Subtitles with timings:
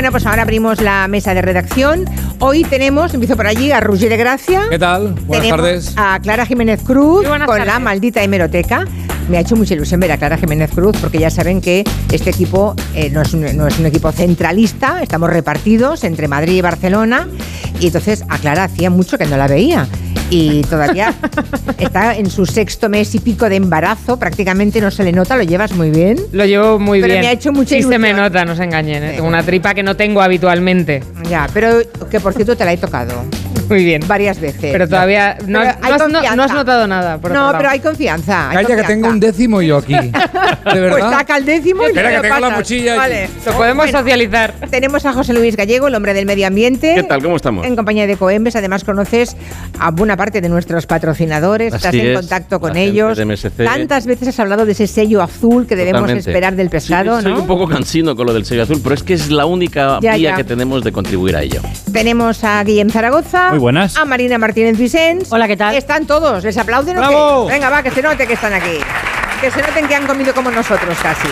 [0.00, 2.06] Bueno, pues ahora abrimos la mesa de redacción.
[2.38, 4.62] Hoy tenemos, empiezo por allí, a Roger de Gracia.
[4.70, 5.12] ¿Qué tal?
[5.26, 5.92] Buenas Tenemos tardes.
[5.94, 7.66] A Clara Jiménez Cruz con tardes.
[7.66, 8.86] la maldita hemeroteca.
[9.28, 12.30] Me ha hecho mucha ilusión ver a Clara Jiménez Cruz porque ya saben que este
[12.30, 16.62] equipo eh, no, es un, no es un equipo centralista, estamos repartidos entre Madrid y
[16.62, 17.28] Barcelona.
[17.80, 19.86] Y entonces a Clara hacía mucho que no la veía.
[20.28, 21.12] Y todavía
[21.78, 25.42] está en su sexto mes y pico de embarazo, prácticamente no se le nota, lo
[25.42, 26.18] llevas muy bien.
[26.32, 27.22] Lo llevo muy Pero bien.
[27.22, 29.02] me ha hecho mucha Sí se me nota, no se engañen.
[29.02, 29.12] ¿eh?
[29.16, 31.02] Tengo una tripa que no tengo habitualmente.
[31.28, 31.78] Ya, pero
[32.10, 33.24] que por cierto te la he tocado
[33.70, 34.02] Muy bien.
[34.06, 34.70] varias veces.
[34.72, 37.18] Pero todavía no, Pero has- hay no has, no- has notado nada.
[37.18, 38.50] por No, pero hay confianza.
[38.50, 38.92] hay Calla que confianza.
[38.92, 39.94] tengo un décimo yo aquí.
[39.94, 40.98] ¿De verdad?
[40.98, 42.56] Pues saca el décimo y Espera, que tengo la pasas.
[42.58, 42.98] mochilla aquí.
[43.00, 43.28] Vale.
[43.46, 44.54] Lo podemos Bueno, socializar.
[44.70, 46.92] Tenemos a José Luis Gallego, el hombre del medio ambiente.
[46.94, 47.22] ¿Qué tal?
[47.22, 47.66] ¿Cómo estamos?
[47.66, 48.56] En compañía de Coembes.
[48.56, 49.36] Además, conoces
[49.78, 51.72] a buena parte de nuestros patrocinadores.
[51.72, 53.16] Así estás en es, contacto con la ellos.
[53.16, 53.64] de MSC.
[53.64, 56.30] Tantas veces has hablado de ese sello azul que debemos Totalmente.
[56.30, 57.40] esperar del pescado, Sí, Soy ¿no?
[57.40, 60.16] un poco cansino con lo del sello azul, pero es que es la única Ya,
[60.16, 60.36] vía ya.
[60.36, 61.60] que tenemos de contribuir a ello.
[61.92, 63.50] Tenemos a Guillem Zaragoza.
[63.60, 63.96] Buenas.
[63.96, 65.30] A Marina Martínez Vicens.
[65.30, 65.74] Hola, ¿qué tal?
[65.74, 66.42] Están todos.
[66.42, 67.46] ¿Les aplauden o ¡Bravo!
[67.46, 67.52] qué?
[67.52, 68.78] Venga, va, que se note que están aquí.
[69.40, 71.28] Que se noten que han comido como nosotros casi.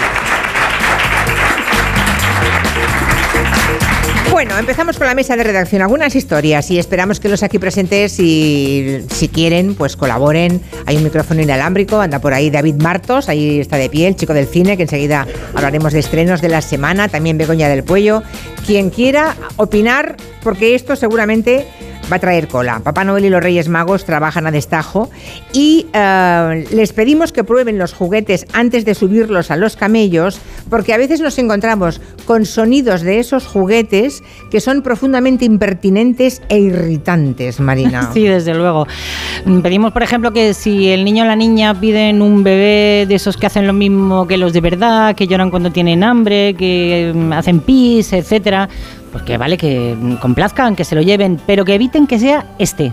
[4.31, 5.83] Bueno, empezamos con la mesa de redacción.
[5.83, 10.61] Algunas historias y esperamos que los aquí presentes, si, si quieren, pues colaboren.
[10.87, 14.35] Hay un micrófono inalámbrico, anda por ahí David Martos, ahí está de pie, el chico
[14.35, 18.23] del cine, que enseguida hablaremos de estrenos de la semana, también Begoña del Puello.
[18.65, 21.67] Quien quiera opinar, porque esto seguramente
[22.11, 22.81] va a traer cola.
[22.81, 25.11] Papá Noel y los Reyes Magos trabajan a destajo
[25.53, 30.95] y eh, les pedimos que prueben los juguetes antes de subirlos a los camellos, porque
[30.95, 37.61] a veces nos encontramos con sonidos de esos juguetes que son profundamente impertinentes e irritantes,
[37.61, 38.11] Marina.
[38.19, 38.87] Sí, desde luego.
[39.63, 43.37] Pedimos, por ejemplo, que si el niño o la niña piden un bebé de esos
[43.37, 47.33] que hacen lo mismo que los de verdad, que lloran cuando tienen hambre, que mm,
[47.33, 48.69] hacen pis, etcétera,
[49.11, 52.93] pues que vale, que complazcan, que se lo lleven, pero que eviten que sea este.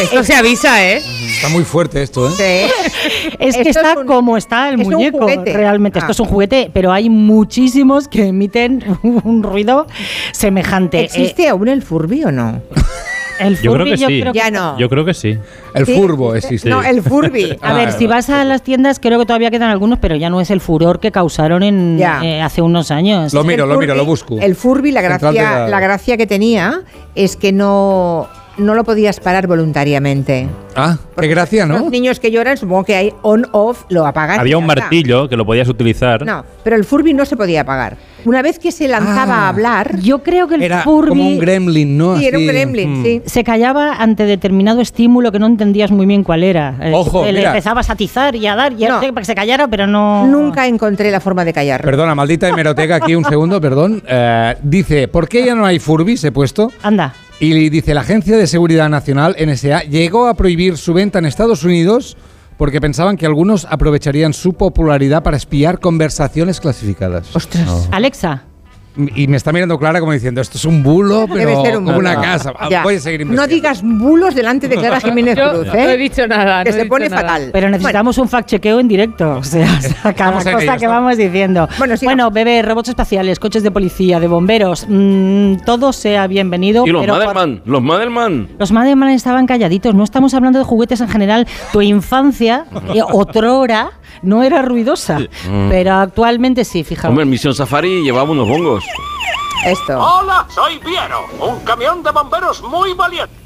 [0.00, 1.02] Esto se avisa, ¿eh?
[1.26, 2.32] Está muy fuerte esto, ¿eh?
[2.36, 2.90] Sí.
[3.38, 5.98] Es que Esto está es un- como está el es muñeco, realmente.
[5.98, 6.02] Ah.
[6.02, 9.86] Esto es un juguete, pero hay muchísimos que emiten un ruido
[10.32, 11.00] semejante.
[11.04, 12.62] ¿Existe aún el Furby o no?
[13.40, 14.24] El Yo creo Furby que sí.
[14.34, 14.78] Ya no.
[14.78, 15.38] Yo creo que sí.
[15.74, 15.94] El ¿Sí?
[15.94, 16.68] furbo existe.
[16.68, 17.58] No, el Furby.
[17.62, 20.28] A ver, Ah, si vas a las tiendas, creo que todavía quedan algunos, pero ya
[20.30, 23.32] no es el furor que causaron en, eh, hace unos años.
[23.34, 24.38] Lo miro, El lo miro, lo busco.
[24.40, 26.82] El Furby, la gracia, la gracia que tenía
[27.14, 28.28] es que no,
[28.60, 30.46] no lo podías parar voluntariamente.
[30.76, 31.90] Ah, qué gracia, Los ¿no?
[31.90, 34.38] niños que lloran, supongo que hay on-off, lo apagan.
[34.38, 36.24] Había un martillo que lo podías utilizar.
[36.24, 37.96] No, pero el Furby no se podía apagar.
[38.24, 39.46] Una vez que se lanzaba Ah.
[39.46, 42.18] a hablar, Yo creo que el Era Furby como un gremlin, ¿no?
[42.18, 43.04] sí, era un gremlin, mm.
[43.04, 43.22] sí.
[43.24, 46.76] se callaba ante determinado estímulo que no entendías muy bien cuál era.
[46.82, 47.48] Eh, Ojo, Le mira.
[47.50, 48.96] empezabas a atizar y a dar y a No.
[48.98, 50.26] hacer para que se callara, pero no...
[50.26, 51.82] Nunca encontré la forma de callar.
[51.82, 54.02] Perdona, maldita hemeroteca, aquí un segundo, perdón.
[54.06, 56.22] Eh, dice, ¿por qué ya no hay Furbis?
[56.24, 56.70] He puesto.
[56.82, 57.14] Anda.
[57.40, 61.64] Y dice, la Agencia de Seguridad Nacional, NSA, llegó a prohibir su venta en Estados
[61.64, 62.18] Unidos
[62.58, 67.34] porque pensaban que algunos aprovecharían su popularidad para espiar conversaciones clasificadas.
[67.34, 67.88] Ostras.
[67.90, 68.44] Alexa,
[68.96, 71.84] Y me está mirando Clara como diciendo, esto es un bulo, pero Debe ser un
[71.84, 72.10] como bulo.
[72.10, 72.52] una casa.
[72.58, 72.82] Ah, Ya.
[72.82, 75.96] Voy a seguir No digas bulos delante de Clara Jiménez Yo Cruz, no he ¿eh?
[75.96, 76.64] dicho nada.
[76.64, 77.22] que no se pone nada.
[77.22, 77.50] fatal.
[77.52, 79.36] pero necesitamos un fact-chequeo en directo.
[79.38, 79.68] O sea,
[80.16, 81.68] cada cosa ello, que vamos diciendo.
[81.78, 82.32] Bueno, sigamos.
[82.32, 86.84] bebé, robots espaciales, coches de policía, de bomberos, mm, todo sea bienvenido.
[86.86, 88.48] Y los pero por- Madelman, los Madelman.
[88.58, 91.46] Los Madelman estaban calladitos, no estamos hablando de juguetes en general.
[91.72, 92.64] Tu infancia,
[92.94, 93.92] eh, otrora,
[94.22, 95.18] no era ruidosa,
[95.68, 97.10] pero actualmente sí, fijaos.
[97.10, 98.84] Hombre, en Misión Safari llevaba unos bongos.
[99.64, 99.98] Esto.
[99.98, 103.39] Hola, soy Piero, un camión de bomberos muy valiente.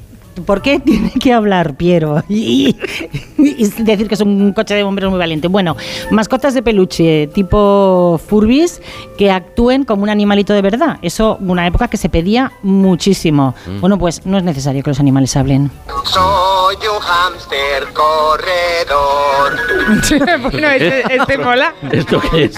[0.47, 2.77] ¿Por qué tiene que hablar Piero y,
[3.39, 5.49] y decir que es un coche de bomberos muy valiente?
[5.49, 5.77] Bueno,
[6.11, 8.81] mascotas de peluche tipo Furbis
[9.17, 10.99] que actúen como un animalito de verdad.
[11.03, 13.55] Eso, una época que se pedía muchísimo.
[13.81, 15.71] Bueno, pues no es necesario que los animales hablen.
[16.05, 19.59] Soy un hámster corredor.
[20.51, 21.75] bueno, este, este mola.
[21.91, 22.57] ¿Esto qué es?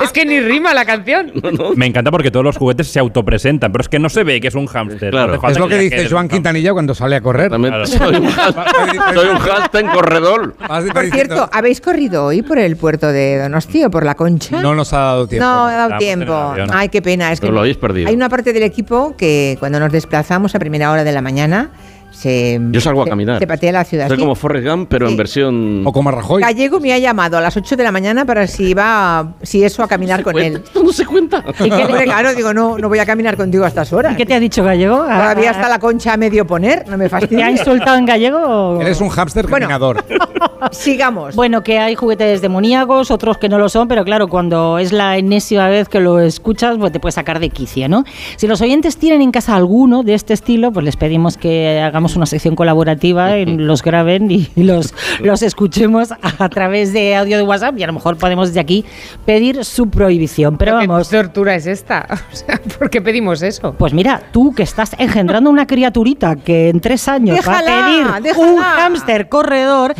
[0.00, 1.32] Es que ni rima la canción.
[1.76, 4.48] Me encanta porque todos los juguetes se autopresentan, pero es que no se ve que
[4.48, 5.10] es un hámster.
[5.10, 5.41] Claro.
[5.42, 7.48] Falta Es lo que dice Joan Quintanilla cuando sale a correr.
[7.50, 7.84] Claro.
[7.84, 8.30] soy un
[9.14, 10.54] soy un hámster corredor.
[10.54, 14.62] Por cierto, ¿habéis corrido hoy por el puerto de Donosti o por la Concha?
[14.62, 15.44] no nos ha dado tiempo.
[15.44, 16.54] No, ha dado tiempo.
[16.72, 17.32] Ay, qué pena.
[17.32, 18.08] Es que lo habéis perdido.
[18.08, 21.70] Hay una parte del equipo que cuando nos desplazamos a primera hora de la mañana
[22.12, 22.60] se.
[22.70, 23.38] Yo salgo a caminar.
[23.38, 24.08] Se patea la ciudad.
[24.08, 24.22] Soy sí.
[24.22, 25.12] como Forrest Gump, pero Sí.
[25.12, 25.82] en versión.
[25.86, 26.42] O como Rajoy.
[26.42, 29.64] Gallego me ha llamado a las 8 de la mañana para si iba, a- si
[29.64, 30.62] eso, a caminar con él.
[30.64, 31.44] Esto no se cuenta.
[31.60, 34.12] Y que, hombre, claro, digo, no, no voy a caminar contigo a estas horas.
[34.12, 34.96] ¿Y qué te ha dicho gallego?
[34.98, 38.38] Todavía Ah, está la concha a medio poner, no me ¿Te ha insultado en gallego?
[38.38, 39.66] o- Eres un hámster Bueno.
[39.68, 40.04] caminador.
[40.72, 41.34] Sigamos.
[41.34, 45.16] Bueno, que hay juguetes demoníacos, otros que no lo son, pero claro, cuando es la
[45.16, 48.04] enésima vez que lo escuchas, pues te puedes sacar de quicio, ¿no?
[48.36, 52.16] Si los oyentes tienen en casa alguno de este estilo, pues les pedimos que hagamos
[52.16, 57.42] una sección colaborativa, y los graben y los, los escuchemos a través de audio de
[57.42, 58.84] WhatsApp y a lo mejor podemos desde aquí
[59.24, 60.56] pedir su prohibición.
[60.58, 62.06] Pero ¿Qué vamos, tortura es esta?
[62.32, 63.74] O sea, ¿por qué pedimos eso?
[63.78, 68.22] pues mira, tú que estás engendrando una criaturita que en tres años va a pedir
[68.22, 68.52] déjala.
[68.52, 69.94] un hámster corredor,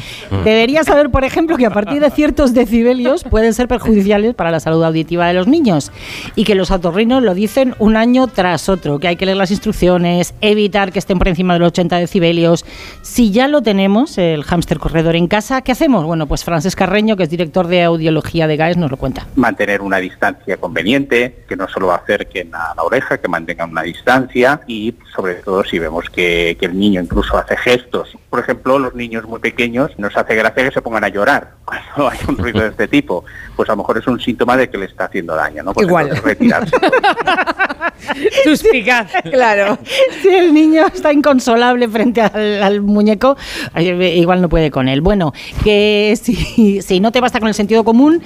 [0.52, 4.60] deberías saber, por ejemplo, que a partir de ciertos decibelios pueden ser perjudiciales para la
[4.60, 5.92] salud auditiva de los niños
[6.36, 9.50] y que los autorrinos lo dicen un año tras otro, que hay que leer las
[9.50, 12.64] instrucciones, evitar que estén por encima de los 80 decibelios.
[13.02, 16.04] Si ya lo tenemos, el hámster corredor en casa, ¿qué hacemos?
[16.04, 19.26] Bueno, pues Francesc Carreño, que es director de audiología de GAES, nos lo cuenta.
[19.36, 24.60] mantener una distancia conveniente, que no solo acerquen a la oreja, que mantengan una distancia
[24.66, 28.16] y sobre todo si vemos que, que el niño incluso hace gestos.
[28.30, 32.10] Por ejemplo, los niños muy pequeños nos hace gracia que se pongan a llorar cuando
[32.10, 33.24] hay un ruido de este tipo.
[33.56, 35.72] Pues a lo mejor es un síntoma de que le está haciendo daño, ¿no?
[35.72, 36.10] Pues Igual.
[36.22, 36.76] retirarse.
[38.44, 39.10] Suspicaz.
[39.30, 39.78] Claro.
[40.20, 43.36] Si el niño está inconsolable frente al, al muñeco,
[43.74, 45.00] eh, igual no puede con él.
[45.00, 48.22] Bueno, que si, si no te basta con el sentido común,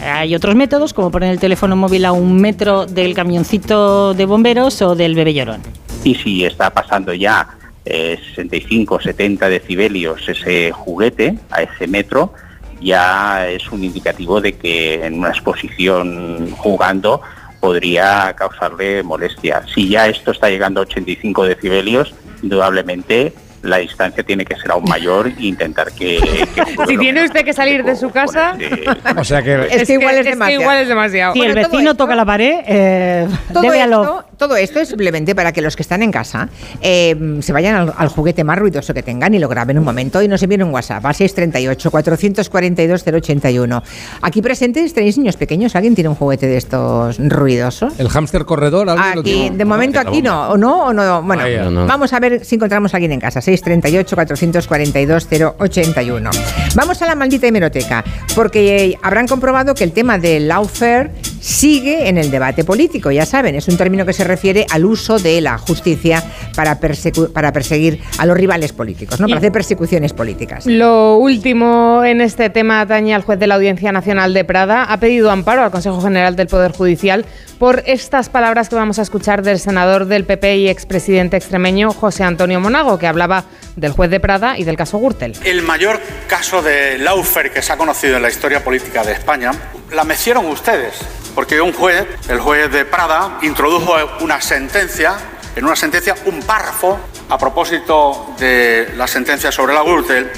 [0.00, 4.80] hay otros métodos, como poner el teléfono móvil a un metro del camioncito de bomberos
[4.82, 5.60] o del bebé llorón.
[6.04, 7.57] y si está pasando ya
[7.90, 12.34] eh, 65, 70 decibelios ese juguete a ese metro,
[12.80, 17.20] ya es un indicativo de que en una exposición jugando
[17.60, 19.64] podría causarle molestia.
[19.74, 23.32] Si ya esto está llegando a 85 decibelios, indudablemente
[23.62, 26.18] la distancia tiene que ser aún mayor e intentar que...
[26.54, 28.56] que Si lo tiene usted que salir de su casa-
[29.04, 30.60] con O sea que Es que igual es que demasiado.
[30.62, 31.32] igual es demasiado.
[31.32, 34.88] Si Bueno, el vecino esto- toca la pared, eh, Todo esto, lo- todo esto es
[34.88, 36.48] simplemente para que los que están en casa
[36.80, 40.22] eh, se vayan al, al juguete más ruidoso que tengan y lo graben un momento
[40.22, 43.82] y nos envíen un WhatsApp al 638-442-081.
[44.22, 45.74] Aquí presentes tenéis niños pequeños.
[45.76, 47.98] ¿Alguien tiene un juguete de estos ruidosos?
[47.98, 49.56] el hámster corredor, ¿alguien lo Aquí, tiene?
[49.56, 51.22] de momento aquí no, o no, o no.
[51.22, 51.86] Bueno, no.
[51.86, 53.40] vamos a ver si encontramos a alguien en casa.
[53.48, 56.30] 638-442-081.
[56.74, 58.04] Vamos a la maldita hemeroteca,
[58.34, 63.10] porque eh, habrán comprobado que el tema del lawfare sigue en el debate político.
[63.10, 66.22] Ya saben, es un término que se refiere al uso de la justicia
[66.54, 69.26] para, perseguir a los rivales políticos, ¿no?
[69.26, 70.66] Para hacer persecuciones políticas.
[70.66, 74.84] Lo último en este tema atañe al juez de la Audiencia Nacional de Prada.
[74.84, 77.24] Ha pedido amparo al Consejo General del Poder Judicial
[77.58, 82.22] por estas palabras que vamos a escuchar del senador del PP y expresidente extremeño José
[82.22, 83.44] Antonio Monago, que hablaba
[83.76, 85.34] del juez de Prada y del caso Gürtel.
[85.44, 89.50] El mayor caso de Laufer que se ha conocido en la historia política de España
[89.92, 90.94] la mecieron ustedes,
[91.34, 95.16] porque un juez, el juez de Prada, introdujo una sentencia,
[95.56, 100.30] en una sentencia un párrafo a propósito de la sentencia sobre la Gürtel,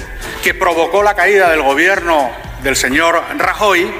[0.43, 2.31] que provocó la caída del gobierno
[2.63, 3.91] del señor Rajoy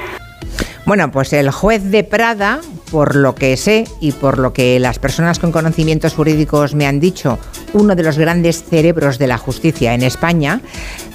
[0.84, 2.60] Bueno, pues el juez de Prada,
[2.92, 7.00] por lo que sé y por lo que las personas con conocimientos jurídicos me han
[7.00, 7.38] dicho,
[7.72, 10.60] uno de los grandes cerebros de la justicia en España,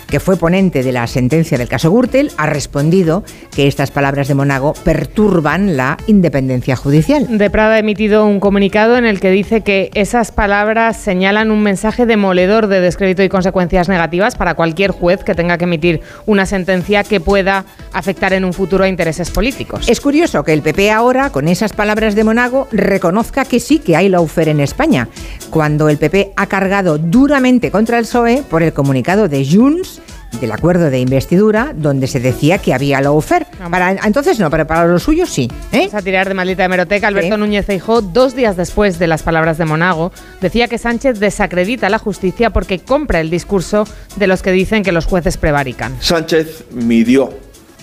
[0.08, 3.24] que fue ponente de la sentencia del caso Gürtel, ha respondido
[3.56, 7.38] que estas palabras de Monago perturban la independencia judicial.
[7.38, 11.64] De Prada ha emitido un comunicado en el que dice que esas palabras señalan un
[11.64, 16.46] mensaje demoledor de descrédito y consecuencias negativas para cualquier juez que tenga que emitir una
[16.46, 19.90] sentencia que pueda afectar en un futuro a intereses políticos.
[19.90, 23.96] Es curioso que el PP ahora, con esas palabras de Monago, reconozca que sí que
[23.96, 25.10] hay lawfare en España,
[25.50, 30.02] cuando el PP ha cargado duramente contra el PSOE por el comunicado de Junts
[30.40, 33.48] del acuerdo de investidura donde se decía que había lawfare.
[33.70, 35.50] Para entonces no, pero para los suyos sí.
[35.72, 35.80] ¿eh?
[35.80, 37.08] Vamos a tirar de maldita hemeroteca.
[37.08, 37.38] Alberto.
[37.38, 42.00] Núñez Feijóo, dos días después de las palabras de Monago, decía que Sánchez desacredita la
[42.00, 45.96] justicia porque compra el discurso de los que dicen que los jueces prevarican.
[46.00, 47.34] Sánchez midió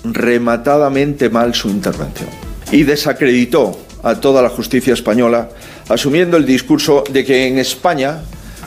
[0.05, 2.29] rematadamente mal su intervención
[2.71, 5.49] y desacreditó a toda la justicia española
[5.89, 8.21] asumiendo el discurso de que en España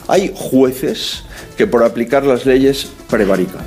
[0.08, 1.24] hay jueces
[1.58, 3.66] que por aplicar las leyes prevarican.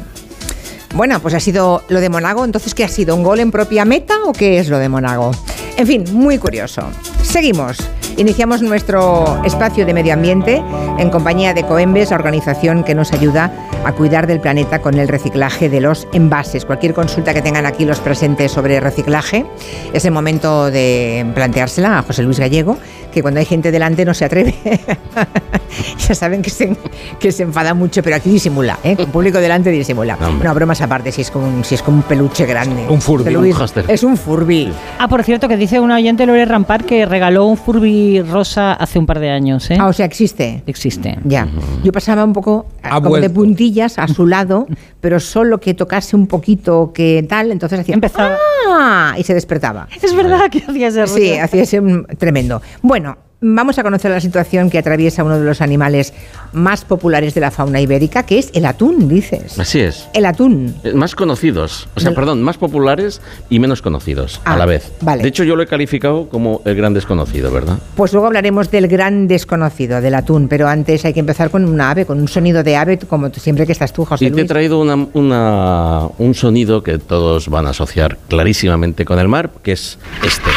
[0.95, 2.45] Bueno, pues ha sido lo de Monago.
[2.45, 3.15] Entonces, ¿qué ha sido?
[3.15, 5.33] ¿Un gol en propia meta o qué es lo de Monago?
[5.77, 6.83] En fin, muy curioso.
[7.23, 7.79] Seguimos.
[8.17, 10.63] Iniciamos nuestro espacio de medio ambiente
[10.99, 13.53] en compañía de Coembes, la organización que nos ayuda
[13.85, 16.65] a cuidar del planeta con el reciclaje de los envases.
[16.67, 19.47] Cualquier consulta que tengan aquí los presentes sobre reciclaje,
[19.95, 22.77] es el momento de planteársela a José Luis Gallego,
[23.13, 24.55] que cuando hay gente delante no se atreve.
[26.09, 26.77] ya saben que se,
[27.19, 28.97] que se enfada mucho, pero aquí disimula, ¿eh?
[28.97, 30.17] Con público delante disimula.
[30.21, 30.49] Hombre.
[30.49, 32.87] No, bromas aparte, si es como un, si es como un peluche grande.
[32.89, 33.85] Un Furby, un hámster.
[33.89, 34.73] Es un Furby.
[34.99, 38.99] Ah, por cierto, que dice una oyente, Lore Rampar, que regaló un Furby rosa hace
[38.99, 39.71] un par de años.
[39.71, 39.77] ¿eh?
[39.79, 40.63] Ah, o sea, existe.
[40.67, 41.19] Existe.
[41.25, 41.49] Ya.
[41.83, 44.67] Yo pasaba un poco Ha como de puntillas a su lado,
[45.01, 48.37] pero solo que tocase un poquito que tal, entonces hacía Empezaba.
[48.69, 49.15] ¡Ah!
[49.19, 49.89] y se despertaba.
[50.01, 51.45] Es verdad que hacía ese Sí, ruido.
[51.45, 51.83] hacía ese
[52.19, 52.63] tremendo.
[52.83, 53.00] Bueno,
[53.41, 56.13] vamos a conocer la situación que atraviesa uno de los animales
[56.53, 59.59] más populares de la fauna ibérica, que es el atún, dices.
[59.59, 60.09] Así es.
[60.13, 60.75] El atún.
[60.85, 64.93] Eh, Más conocidos, o sea, perdón, más populares y menos conocidos Ah, a la vez.
[65.01, 65.23] vale.
[65.23, 67.79] De hecho, yo lo he calificado como el gran desconocido, ¿verdad?
[67.97, 71.81] Pues luego hablaremos del gran desconocido, del atún, pero antes hay que empezar con un
[71.81, 74.45] ave, con un sonido de ave, como siempre que estás tú, José Y te he
[74.45, 79.73] traído una- una- un sonido que todos van a asociar clarísimamente con el mar, que
[79.73, 80.51] es este.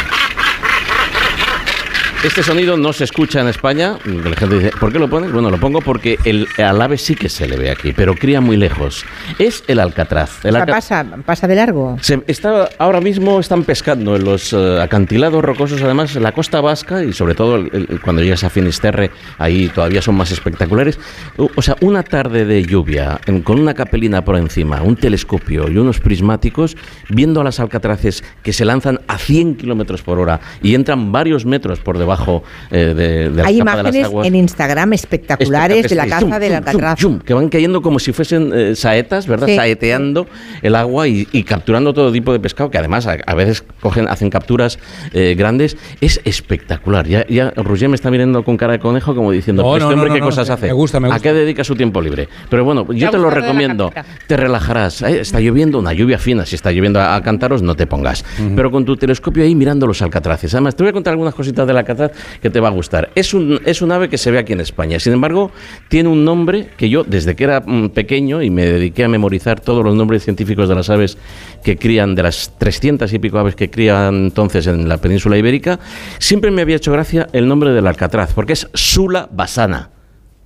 [2.24, 3.98] Este sonido no se escucha en España.
[4.06, 5.30] La gente dice, ¿por qué lo pones?
[5.30, 8.40] Bueno, lo pongo porque el, al ave sí que se le ve aquí, pero cría
[8.40, 9.04] muy lejos.
[9.38, 10.42] Es el alcatraz.
[10.42, 11.98] O El sea, alca- pasa, pasa de largo.
[12.00, 17.04] Se está, ahora mismo están pescando en los eh, acantilados rocosos, además la costa vasca
[17.04, 20.98] y sobre todo el- el- cuando llegas a Finisterre, ahí todavía son más espectaculares.
[21.36, 25.70] O o sea, una tarde de lluvia en- con una capelina por encima, un telescopio
[25.70, 26.74] y unos prismáticos,
[27.10, 31.44] viendo a las alcatraces que se lanzan a 100 kilómetros por hora y entran varios
[31.44, 32.13] metros por debajo
[32.70, 34.26] eh, de, de la Hay capa de las imágenes aguas.
[34.26, 36.98] en Instagram espectaculares de la caza Zum, del zum, alcatraz.
[37.24, 39.46] que van cayendo como si fuesen eh, saetas, ¿verdad?
[39.46, 39.56] Sí.
[39.56, 40.26] Saeteando
[40.62, 44.08] el agua y, y capturando todo tipo de pescado, que además a, a veces cogen,
[44.08, 44.78] hacen capturas
[45.12, 45.76] eh, grandes.
[46.00, 47.06] Es espectacular.
[47.06, 49.90] Ya, ya Roger me está mirando con cara de conejo como diciendo, No, "¿Pero no,
[49.90, 50.66] este hombre no, qué no, cosas hace?
[50.66, 51.22] me gusta, me ¿A gusta.
[51.22, 52.28] qué dedica su tiempo libre?
[52.48, 53.92] Pero bueno, yo te lo recomiendo.
[54.26, 55.02] Te relajarás.
[55.02, 55.20] ¿eh?
[55.20, 56.46] Está lloviendo, una lluvia fina.
[56.46, 58.24] Si está lloviendo a, a cántaros, no te pongas.
[58.54, 60.52] Pero con tu telescopio ahí mirando los alcatraces.
[60.54, 62.03] Además, te voy a contar algunas cositas del alcatraz
[62.40, 63.10] que te va a gustar.
[63.14, 64.98] Es un, es un ave que se ve aquí en España.
[64.98, 65.50] Sin embargo,
[65.88, 69.60] tiene un nombre que yo, desde que era mm, pequeño y me dediqué a memorizar
[69.60, 71.18] todos los nombres científicos de las aves
[71.62, 75.78] que crían, de las 300 y pico aves que crían entonces en la península ibérica,
[76.18, 79.90] siempre me había hecho gracia el nombre del alcatraz, porque es Sula basana.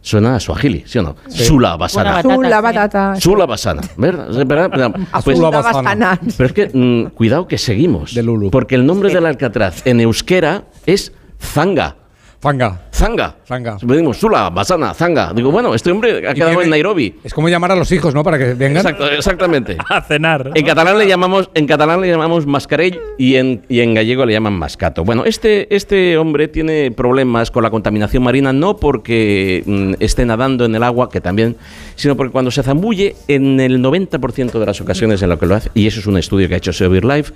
[0.01, 1.17] Suena a suajili, ¿sí o no?
[1.29, 2.13] Sula basana.
[2.13, 2.63] Batata, Azul, la sí.
[2.63, 3.17] batata.
[3.17, 4.31] Sula basana, ¿verdad?
[4.31, 4.71] ¿Es verdad?
[4.71, 5.83] Pues- Azul, la basana.
[5.83, 6.21] basana.
[6.37, 8.15] pero es que, mm, cuidado que seguimos.
[8.15, 8.51] De Lulu.
[8.51, 11.98] Porque el nombre del alcatraz en euskera es Thunga.
[12.41, 12.69] Zanga.
[12.71, 12.81] Fanga.
[12.93, 13.35] Zanga.
[13.47, 13.77] Zanga.
[13.81, 15.33] Decimos Sula, Basana, Zanga.
[15.35, 17.15] Digo, bueno, este hombre ha quedado tiene- en Nairobi.
[17.25, 18.23] Es como llamar a los hijos, ¿no?
[18.23, 18.79] Para que vengan.
[18.79, 19.77] Exacto, exactamente.
[19.89, 20.51] A cenar.
[20.55, 24.33] En catalán le llamamos, en catalán le llamamos mascarell y en, y en gallego le
[24.33, 25.05] llaman mascato.
[25.05, 30.65] Bueno, este, este hombre tiene problemas con la contaminación marina no porque mm, esté nadando
[30.65, 31.57] en el agua, que también,
[31.97, 35.55] sino porque cuando se zambulle, en el 90% de las ocasiones en lo que lo
[35.55, 37.33] hace, y eso es un estudio que ha hecho Severe Life,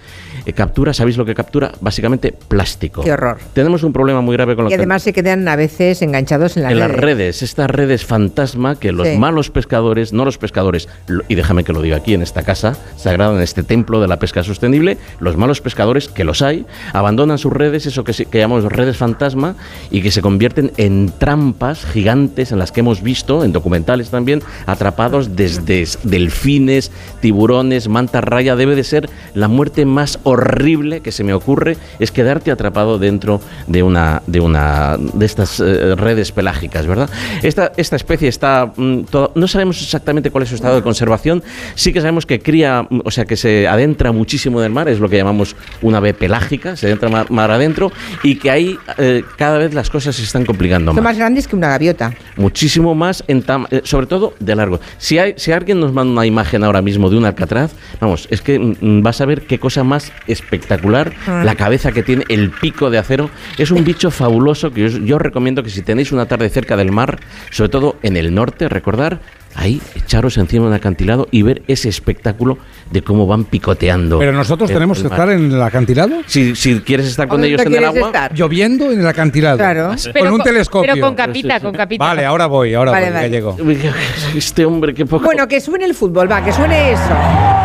[0.46, 1.72] eh, captura, ¿sabéis lo que captura?
[1.80, 3.02] Básicamente plástico.
[3.02, 3.38] Qué horror.
[3.54, 6.72] Tenemos un problema muy grave con la además se quedan a veces enganchados en las
[6.72, 7.02] en las redes.
[7.02, 9.16] redes, estas redes fantasma que los Sí.
[9.16, 10.86] malos pescadores, no los pescadores,
[11.28, 14.18] y déjame que lo diga aquí en esta casa sagrada, en este templo de la
[14.18, 18.64] pesca sostenible, los malos pescadores, que los hay, abandonan sus redes, eso que, que llamamos
[18.70, 19.54] redes fantasma,
[19.90, 24.42] y que se convierten en trampas gigantes en las que hemos visto, en documentales también,
[24.66, 28.56] atrapados desde delfines, tiburones, manta raya.
[28.56, 33.40] Debe de ser la muerte más horrible que se me ocurre, es quedarte atrapado dentro
[33.66, 37.08] de una de una de estas eh, redes pelágicas, ¿verdad?
[37.42, 41.42] Esta, esta especie está mm, toda- no sabemos exactamente cuál es su estado de conservación.
[41.74, 44.98] Sí que sabemos que cría, mm, o sea, que se adentra muchísimo del mar, es
[45.00, 49.22] lo que llamamos una ave pelágica, se adentra mar, mar adentro y que ahí eh,
[49.36, 52.14] cada vez las cosas se están complicando Son más más grandes que una gaviota.
[52.36, 54.80] muchísimo más, en tam- eh, sobre todo de largo.
[54.98, 58.40] Si, hay, si alguien nos manda una imagen ahora mismo de un alcatraz, vamos, es
[58.40, 61.42] que mm, vas a ver qué cosa más espectacular, Ah.
[61.44, 63.30] la cabeza que tiene, el pico de acero.
[63.58, 67.18] Es un bicho fabuloso que yo, recomiendo que si tenéis una tarde cerca del mar,
[67.50, 69.20] sobre todo en el norte, recordar,
[69.54, 72.58] ahí echaros encima de un acantilado y ver ese espectáculo
[72.90, 74.18] de cómo van picoteando.
[74.18, 75.18] Pero nosotros el- tenemos el que mar.
[75.20, 76.20] estar en el acantilado.
[76.26, 78.06] Si, si quieres estar con ¿Dónde ellos en el agua...
[78.08, 78.34] estar?
[78.34, 79.58] Lloviendo en el acantilado.
[79.58, 79.90] Claro.
[80.18, 80.92] Con un con- telescopio.
[80.94, 82.04] Pero con capita, con capita.
[82.04, 83.28] Vale, ahora voy, ahora Vale, voy, vale.
[83.28, 83.56] ya llego.
[84.36, 85.24] Este hombre, qué poco...
[85.24, 87.61] Bueno, que suene el fútbol, va, que suene eso.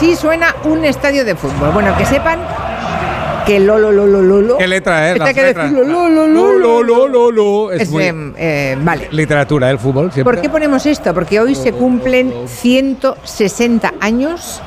[0.00, 1.72] Así suena un estadio de fútbol.
[1.74, 2.38] Bueno, que sepan
[3.44, 4.56] que lo, lo, lo, lo, lo, lo.
[4.56, 5.10] ¿Qué letra?
[5.12, 5.70] Esta Las que letras.
[5.70, 7.70] decirlo, lo, lo, lo, Lo, lo, lo, lo.
[7.70, 9.08] Es Es, muy em, eh, vale.
[9.10, 9.72] literatura, ¿eh?
[9.72, 10.10] el fútbol.
[10.10, 10.24] Siempre.
[10.36, 11.12] ¿Por qué ponemos esto?
[11.12, 14.62] Porque hoy se cumplen 160 años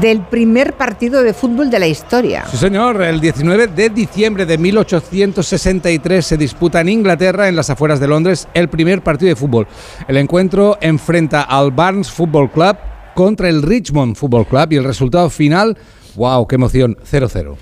[0.00, 2.44] del primer partido de fútbol de la historia.
[2.50, 3.00] Sí, señor.
[3.02, 8.48] El 19 de diciembre de 1863 se disputa en Inglaterra, en las afueras de Londres,
[8.52, 9.68] el primer partido de fútbol.
[10.08, 12.76] El encuentro enfrenta al Barnes Football Club
[13.14, 15.76] contra el Richmond Football Club y el resultado final,
[16.16, 17.56] wow, qué emoción, 0-0.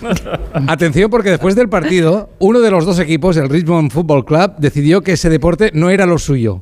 [0.68, 5.02] Atención porque después del partido, uno de los dos equipos, el Richmond Football Club, decidió
[5.02, 6.60] que ese deporte no era lo suyo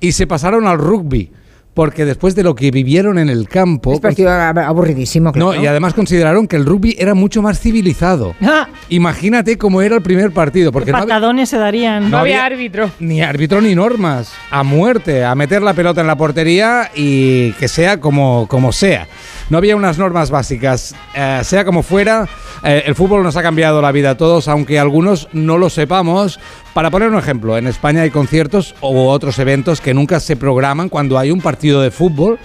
[0.00, 1.30] y se pasaron al rugby.
[1.78, 3.92] Porque después de lo que vivieron en el campo...
[3.92, 5.52] Es partido ab- aburridísimo, claro.
[5.54, 8.34] No, y además consideraron que el rugby era mucho más civilizado.
[8.42, 12.10] Ah, Imagínate cómo era el primer partido, porque no patadones se darían.
[12.10, 12.90] No había había- árbitro.
[12.98, 14.32] ni árbitro ni normas.
[14.50, 19.06] A muerte, a meter la pelota en la portería y que sea como, como sea.
[19.50, 20.94] No había unas normas básicas.
[21.14, 22.28] Eh, sea como fuera,
[22.62, 26.38] eh, el fútbol nos ha cambiado la vida a todos, aunque algunos no lo sepamos.
[26.74, 30.90] Para poner un ejemplo, en España hay conciertos u otros eventos que nunca se programan
[30.90, 32.38] cuando hay un partido de fútbol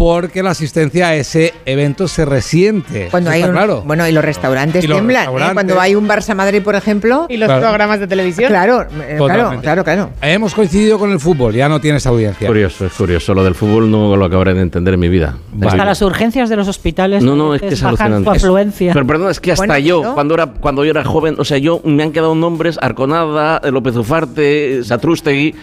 [0.00, 3.08] porque la asistencia a ese evento se resiente.
[3.10, 3.82] Cuando hay un- claro.
[3.84, 5.24] Bueno, y los restaurantes Y los tiemblan.
[5.24, 5.26] ¿eh?
[5.26, 5.52] restaurantes.
[5.54, 7.26] Cuando hay un Barça Madrid, por ejemplo.
[7.28, 7.60] Y los Claro.
[7.60, 8.48] programas de televisión.
[8.48, 10.10] Claro, eh, claro, claro, claro.
[10.22, 12.46] Hemos coincidido con el fútbol, ya no tienes audiencia.
[12.46, 13.34] Curioso, es curioso.
[13.34, 15.36] Lo del fútbol no lo acabaré de entender en mi vida.
[15.66, 18.24] Hasta las urgencias de los hospitales No, no, es que es alucinante.
[18.30, 18.92] su Es- afluencia.
[18.94, 20.14] pero perdón, es que hasta Bueno, yo, ¿no?
[20.14, 23.70] cuando era cuando yo era joven, o sea, yo me han quedado nombres Arconada, eh,
[23.70, 25.54] López Ufarte, Satrústegui.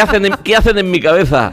[0.00, 1.52] hacen en, ¿Qué hacen en mi cabeza?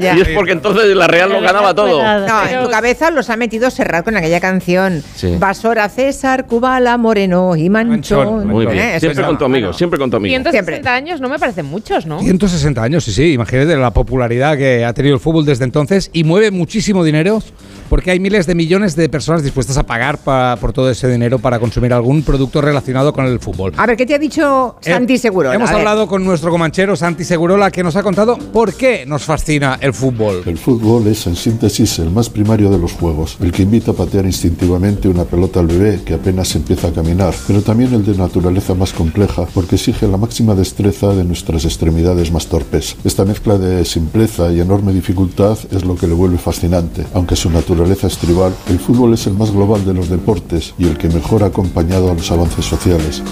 [0.00, 0.16] Ya.
[0.16, 2.02] Y es porque entonces la Real lo ganaba todo.
[2.02, 5.02] No, en tu cabeza los ha metido Serrat con aquella canción.
[5.14, 5.36] Sí.
[5.38, 8.46] Basora, César, Kubala, Moreno y Manchón.
[8.48, 8.78] Muy bien.
[8.96, 9.00] ¿Eh?
[9.00, 9.78] Siempre con tu amigo, bueno.
[9.78, 10.30] siempre con tu amigo.
[10.32, 10.90] 160 Siempre.
[10.90, 12.20] años no me parecen muchos, ¿no?
[12.20, 13.32] 160 años, sí, sí.
[13.32, 17.42] Imagínate la popularidad que ha tenido el fútbol desde entonces y mueve muchísimo dinero
[17.88, 21.38] porque hay miles de millones de personas dispuestas a pagar pa- por todo ese dinero
[21.40, 23.72] para consumir algún producto relacionado con el fútbol.
[23.76, 25.52] A ver, ¿qué te ha dicho Santi Eh, Seguro?
[25.52, 29.76] Hemos hablado con nuestro comanchero Santi Segurola que nos ha contado por qué nos fascina
[29.80, 30.42] el fútbol.
[30.46, 33.94] El fútbol es, en síntesis, el más primario de los juegos, el que invita a
[33.94, 38.16] patear instintivamente una pelota al bebé que apenas empieza a caminar, pero también el de
[38.16, 42.96] naturaleza más compleja, porque exige la máxima destreza de nuestras extremidades más torpes.
[43.04, 47.04] Esta mezcla de simpleza y enorme dificultad es lo que le vuelve fascinante.
[47.14, 50.86] Aunque su naturaleza es tribal, el fútbol es el más global de los deportes y
[50.86, 53.22] el que mejor ha acompañado a los avances sociales.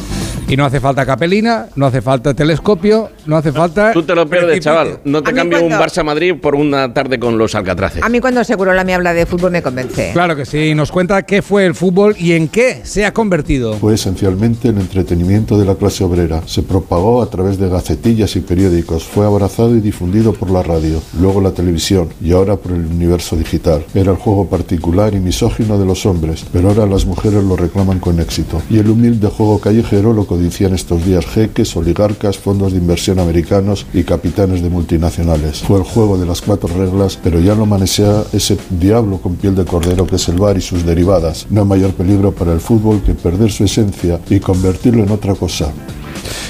[0.49, 3.93] Y no hace falta capelina, no hace falta telescopio, no hace falta...
[3.93, 5.01] Tú te lo pierdes, chaval.
[5.05, 8.03] No te cambio un Barça-Madrid por una tarde con los Alcatraces.
[8.03, 10.11] A mí cuando Segurola me habla de fútbol me convence.
[10.13, 13.75] Claro que sí, nos cuenta qué fue el fútbol y en qué se ha convertido.
[13.75, 16.43] Fue esencialmente el entretenimiento de la clase obrera.
[16.47, 21.01] Se propagó a través de gacetillas y periódicos, fue abrazado y difundido por la radio,
[21.21, 23.85] luego la televisión y ahora por el universo digital.
[23.95, 27.99] Era el juego particular y misógino de los hombres, pero ahora las mujeres lo reclaman
[27.99, 28.63] con éxito.
[28.71, 33.87] Y el humilde juego callejero lo codician estos días jeques, oligarcas, fondos de inversión americanos
[33.93, 35.61] y capitanes de multinacionales.
[35.61, 39.55] Fue el juego de las cuatro reglas, pero ya no manesea ese diablo con piel
[39.57, 41.47] de cordero que es el bar y sus derivadas.
[41.51, 45.35] No hay mayor peligro para el fútbol que perder su esencia y convertirlo en otra
[45.35, 45.73] cosa.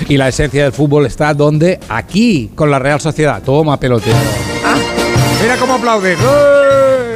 [0.09, 1.79] Y la esencia del fútbol está donde?
[1.89, 3.43] Aquí, con la Real Sociedad.
[3.43, 4.17] Toma pelotero.
[5.41, 6.15] Mira cómo aplaude.
[6.15, 6.17] ¡Eh!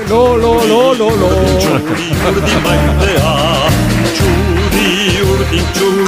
[0.09, 1.29] Lo, lo, lo, lo, lo.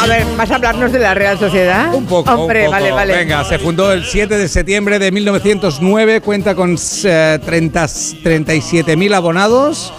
[0.01, 1.95] A ver, ¿vas a hablarnos de la Real Sociedad?
[1.95, 2.73] Un poco, Hombre, un poco.
[2.77, 3.17] vale, vale.
[3.17, 9.93] Venga, se fundó el 7 de septiembre de 1909, cuenta con eh, 30 37.000 abonados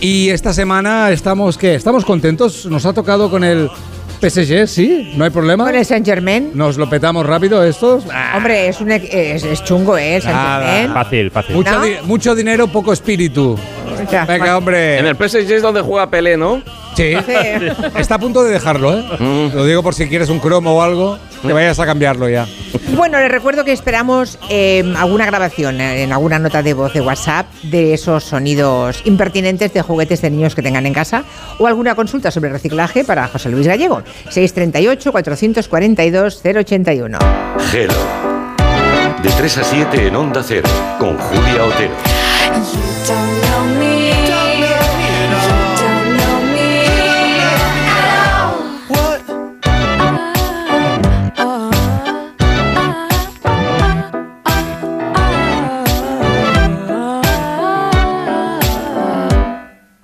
[0.00, 1.74] y esta semana estamos, ¿qué?
[1.74, 2.66] ¿Estamos contentos?
[2.66, 3.68] Nos ha tocado con el
[4.20, 5.12] PSG, ¿sí?
[5.16, 5.64] ¿No hay problema?
[5.64, 6.50] Con el Saint Germain.
[6.54, 8.04] ¿Nos lo petamos rápido estos?
[8.12, 10.20] Ah, Hombre, es, un, es, es chungo, ¿eh?
[10.24, 10.92] Nada.
[10.94, 11.56] Fácil, fácil.
[11.56, 11.84] mucho, ¿no?
[11.84, 13.58] di- mucho dinero, poco espíritu.
[14.10, 14.98] Ya, Venga, hombre.
[14.98, 16.62] En el PSG es donde juega Pelé, ¿no?
[16.94, 17.14] Sí.
[17.26, 17.34] Sí.
[17.96, 19.02] Está a punto de dejarlo, ¿eh?
[19.18, 19.54] Mm.
[19.54, 22.46] Lo digo por si quieres un cromo o algo, que vayas a cambiarlo ya.
[22.94, 27.00] Bueno, les recuerdo que esperamos eh, alguna grabación eh, en alguna nota de voz de
[27.00, 31.24] WhatsApp de esos sonidos impertinentes de juguetes de niños que tengan en casa
[31.58, 34.02] o alguna consulta sobre reciclaje para José Luis Gallego.
[34.30, 37.18] 638-442-081.
[37.70, 37.94] Gelo.
[39.22, 41.94] De 3 a 7 en Onda Cero, con Julia Otero.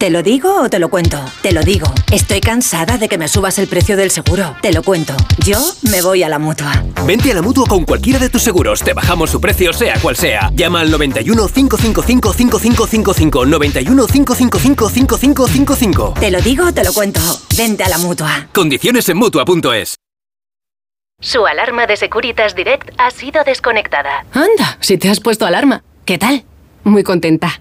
[0.09, 1.23] ¿Te lo digo o te lo cuento?
[1.43, 1.87] Te lo digo.
[2.11, 4.57] Estoy cansada de que me subas el precio del seguro.
[4.63, 5.15] Te lo cuento.
[5.45, 6.83] Yo me voy a la mutua.
[7.05, 8.83] Vente a la mutua con cualquiera de tus seguros.
[8.83, 10.51] Te bajamos su precio, sea cual sea.
[10.55, 13.45] Llama al 91 555 5555.
[13.45, 16.15] 91 555 5555.
[16.19, 17.21] Te lo digo o te lo cuento.
[17.55, 18.49] Vente a la mutua.
[18.55, 19.97] Condiciones en mutua.es.
[21.21, 24.25] Su alarma de Securitas Direct ha sido desconectada.
[24.33, 25.83] Anda, si te has puesto alarma.
[26.07, 26.45] ¿Qué tal?
[26.83, 27.61] Muy contenta.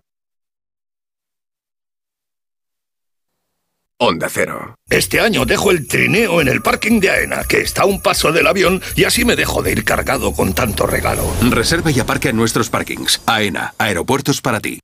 [4.03, 4.73] Onda Cero.
[4.89, 8.31] Este año dejo el trineo en el parking de AENA, que está a un paso
[8.31, 11.31] del avión, y así me dejo de ir cargado con tanto regalo.
[11.51, 13.21] Reserva y aparca en nuestros parkings.
[13.27, 14.79] AENA, aeropuertos para ti.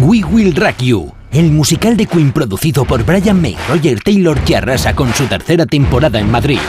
[0.00, 4.56] We Will Rock You, el musical de Queen producido por Brian May, Roger Taylor que
[4.56, 6.60] arrasa con su tercera temporada en Madrid.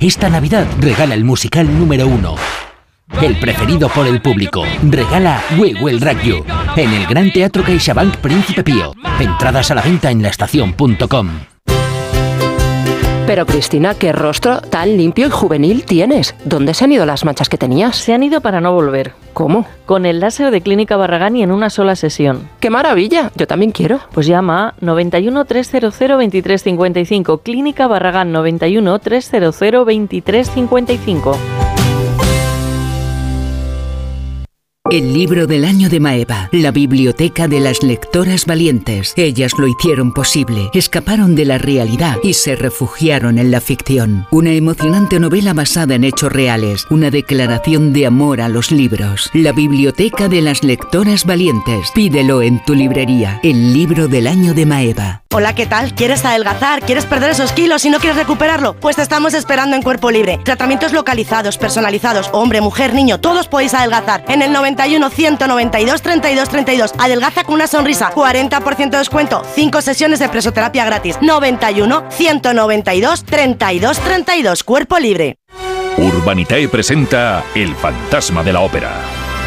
[0.00, 2.36] Esta Navidad regala el musical número uno.
[3.22, 4.62] El preferido por el público.
[4.82, 6.44] Regala We Will Rock You
[6.76, 8.92] en el Gran Teatro CaixaBank Príncipe Pío.
[9.18, 11.28] Entradas a la venta en laestacion.com.
[13.26, 16.34] Pero Cristina, qué rostro tan limpio y juvenil tienes.
[16.46, 17.94] ¿Dónde se han ido las manchas que tenías?
[17.96, 19.12] Se han ido para no volver.
[19.34, 19.66] ¿Cómo?
[19.84, 22.48] Con el láser de Clínica Barragán y en una sola sesión.
[22.58, 23.30] ¡Qué maravilla!
[23.36, 24.00] Yo también quiero.
[24.12, 27.38] Pues llama a 91 300 2355.
[27.38, 31.36] Clínica Barragán 91 300 2355.
[34.90, 39.12] El libro del año de Maeva, la biblioteca de las lectoras valientes.
[39.16, 44.26] Ellas lo hicieron posible, escaparon de la realidad y se refugiaron en la ficción.
[44.30, 49.28] Una emocionante novela basada en hechos reales, una declaración de amor a los libros.
[49.34, 51.90] La biblioteca de las lectoras valientes.
[51.94, 53.40] Pídelo en tu librería.
[53.42, 55.22] El libro del año de Maeva.
[55.30, 55.94] Hola, ¿qué tal?
[55.94, 56.80] ¿Quieres adelgazar?
[56.80, 58.72] ¿Quieres perder esos kilos y no quieres recuperarlo?
[58.72, 60.40] Pues te estamos esperando en Cuerpo Libre.
[60.42, 64.24] Tratamientos localizados, personalizados, hombre, mujer, niño, todos podéis adelgazar.
[64.28, 66.94] En el 91 192 32 32.
[66.98, 68.12] Adelgaza con una sonrisa.
[68.12, 69.42] 40% de descuento.
[69.54, 71.18] 5 sesiones de presoterapia gratis.
[71.20, 74.64] 91 192 32 32.
[74.64, 75.38] Cuerpo Libre.
[75.96, 78.92] Urbanitae presenta El fantasma de la ópera.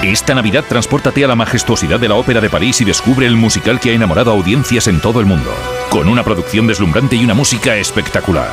[0.04, 3.80] Esta Navidad transpórtate a la majestuosidad de la Ópera de París y descubre el musical
[3.80, 5.54] que ha enamorado a audiencias en todo el mundo,
[5.92, 8.50] con una producción deslumbrante y una música espectacular.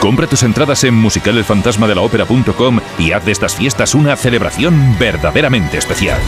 [0.00, 6.18] Compra tus entradas en musicalelfantasmadelaopera.com y haz de estas fiestas una celebración verdaderamente especial.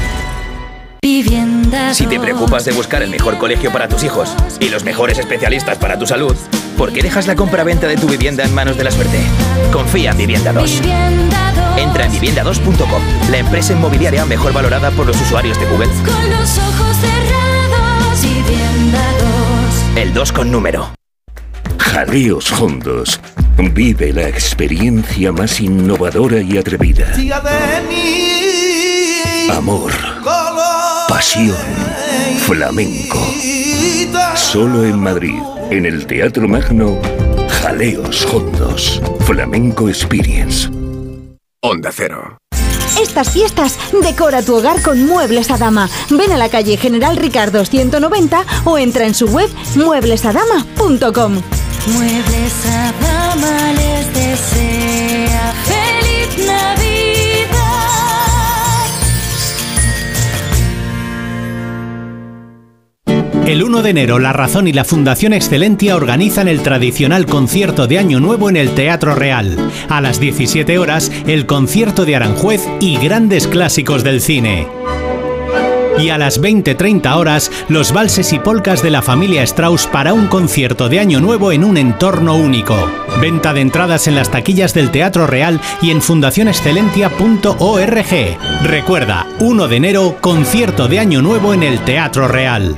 [1.92, 5.78] Si te preocupas de buscar el mejor colegio para tus hijos y los mejores especialistas
[5.78, 6.36] para tu salud,
[6.76, 9.20] ¿por qué dejas la compra-venta de tu vivienda en manos de la suerte?
[9.72, 10.82] Confía en Vivienda 2.
[11.76, 15.88] Entra en vivienda2.com, la empresa inmobiliaria mejor valorada por los usuarios de Google.
[15.88, 19.02] Con los ojos cerrados, Vivienda
[19.94, 19.96] 2.
[19.96, 20.99] El 2 con número.
[22.00, 23.20] Jaleos Hondos.
[23.74, 27.12] Vive la experiencia más innovadora y atrevida.
[29.52, 29.92] Amor.
[31.10, 31.58] Pasión.
[32.38, 33.18] Flamenco.
[34.34, 36.98] Solo en Madrid, en el Teatro Magno,
[37.60, 39.02] Jaleos Hondos.
[39.26, 40.70] Flamenco Experience.
[41.60, 42.38] Onda Cero.
[42.98, 45.90] Estas fiestas decora tu hogar con Muebles a Dama.
[46.08, 51.42] Ven a la calle General Ricardo 190 o entra en su web mueblesadama.com.
[51.86, 56.80] Muebles a dama les desea feliz Navidad.
[63.46, 67.98] El 1 de enero, La Razón y la Fundación Excelentia organizan el tradicional concierto de
[67.98, 69.56] Año Nuevo en el Teatro Real.
[69.88, 74.68] A las 17 horas, el concierto de Aranjuez y grandes clásicos del cine.
[76.00, 80.28] Y a las 20-30 horas, los valses y polcas de la familia Strauss para un
[80.28, 82.74] concierto de Año Nuevo en un entorno único.
[83.20, 88.64] Venta de entradas en las taquillas del Teatro Real y en fundacionexcelentia.org.
[88.64, 92.76] Recuerda, 1 de enero, concierto de Año Nuevo en el Teatro Real.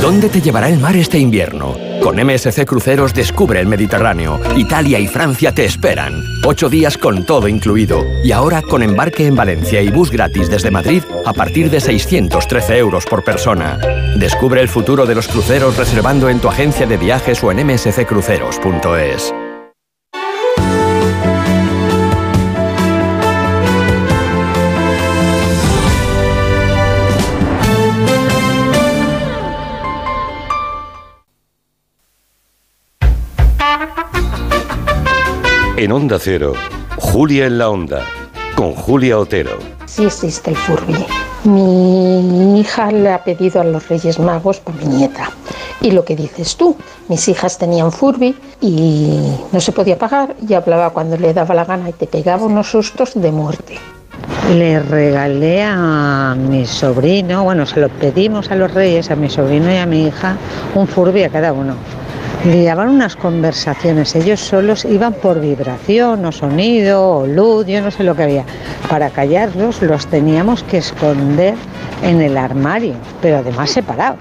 [0.00, 1.76] ¿Dónde te llevará el mar este invierno?
[2.02, 4.40] Con MSC Cruceros descubre el Mediterráneo.
[4.56, 6.22] Italia y Francia te esperan.
[6.46, 8.04] Ocho días con todo incluido.
[8.24, 12.78] Y ahora con embarque en Valencia y bus gratis desde Madrid a partir de 613
[12.78, 13.78] euros por persona.
[14.16, 19.34] Descubre el futuro de los cruceros reservando en tu agencia de viajes o en msccruceros.es.
[35.80, 36.52] En Onda Cero,
[36.98, 38.04] Julia en la Onda,
[38.54, 39.52] con Julia Otero.
[39.86, 41.06] Sí existe el Furby.
[41.44, 45.30] Mi hija le ha pedido a los Reyes Magos para mi nieta.
[45.80, 46.76] Y lo que dices tú,
[47.08, 51.64] mis hijas tenían Furby y no se podía pagar y hablaba cuando le daba la
[51.64, 53.78] gana y te pegaba unos sustos de muerte.
[54.52, 59.72] Le regalé a mi sobrino, bueno, se lo pedimos a los reyes, a mi sobrino
[59.72, 60.36] y a mi hija,
[60.74, 61.74] un Furby a cada uno.
[62.44, 68.02] Liaban unas conversaciones, ellos solos iban por vibración o sonido o luz, yo no sé
[68.02, 68.44] lo que había.
[68.88, 71.54] Para callarlos los teníamos que esconder
[72.02, 74.20] en el armario, pero además separados.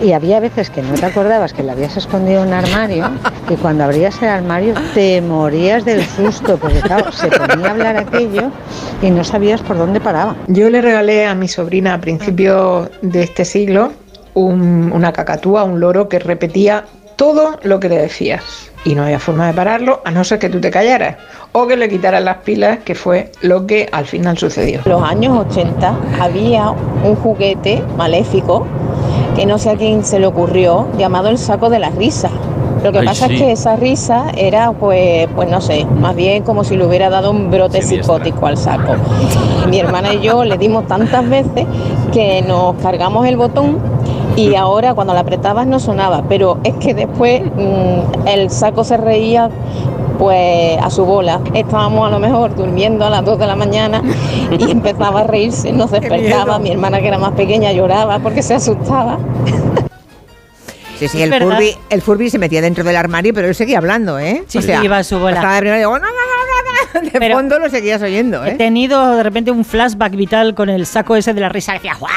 [0.00, 3.10] Y había veces que no te acordabas que lo habías escondido en un armario
[3.50, 7.96] y cuando abrías el armario te morías del susto porque claro, se ponía a hablar
[7.96, 8.50] aquello
[9.02, 10.36] y no sabías por dónde paraba.
[10.46, 13.92] Yo le regalé a mi sobrina a principios de este siglo
[14.34, 16.84] un- una cacatúa, un loro que repetía
[17.16, 18.70] todo lo que le decías.
[18.84, 21.16] Y no había forma de pararlo a no ser que tú te callaras
[21.52, 24.80] o que le quitaras las pilas, que fue lo que al final sucedió.
[24.84, 28.66] En los años 80 había un juguete maléfico
[29.34, 32.30] que no sé a quién se le ocurrió, llamado el saco de la risa.
[32.82, 33.34] Lo que Ay, pasa sí.
[33.34, 37.08] es que esa risa era, pues, pues no sé, más bien como si le hubiera
[37.08, 38.94] dado un brote psicótico al saco.
[39.70, 41.66] Mi hermana y yo le dimos tantas veces
[42.12, 43.78] que nos cargamos el botón
[44.36, 48.96] y ahora cuando la apretabas no sonaba, pero es que después mm, el saco se
[48.96, 49.48] reía
[50.18, 51.40] pues a su bola.
[51.54, 54.02] Estábamos a lo mejor durmiendo a las 2 de la mañana
[54.50, 58.54] y empezaba a reírse, nos despertaba, mi hermana que era más pequeña lloraba porque se
[58.54, 59.18] asustaba.
[60.98, 61.32] Sí, sí, el.
[61.42, 64.44] Furby, el Furby se metía dentro del armario, pero él seguía hablando, ¿eh?
[64.46, 65.36] Sí, sí, iba a su bola.
[65.36, 66.12] estaba de primero y digo, "No, no,
[66.94, 68.54] no, no", de Pero- fondo lo seguías oyendo, He ¿eh?
[68.54, 71.94] tenido de repente un flashback vital con el saco ese de la risa que hacía
[71.96, 72.12] ¡guau!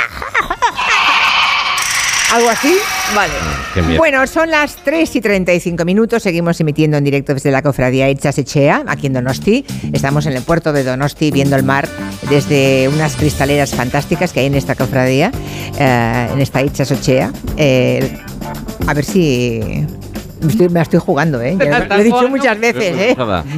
[2.34, 2.76] ¿Algo así?
[3.16, 3.32] Vale.
[3.74, 3.98] qué miedo.
[4.00, 6.22] Bueno, son las 3 y 35 minutos.
[6.24, 9.66] Seguimos emitiendo en directo desde la cofradía Echas Echea, aquí en Donosti.
[9.94, 11.88] Estamos en el puerto de Donosti viendo el mar
[12.30, 15.32] desde unas cristaleras fantásticas que hay en esta cofradía,
[15.80, 17.32] eh, en esta Echas Echea.
[17.56, 18.18] Eh,
[18.86, 19.86] a ver si.
[20.42, 21.58] Me, estoy- me la estoy jugando, ¿eh?
[21.58, 23.16] Ya lo he dicho muchas veces, ¿eh?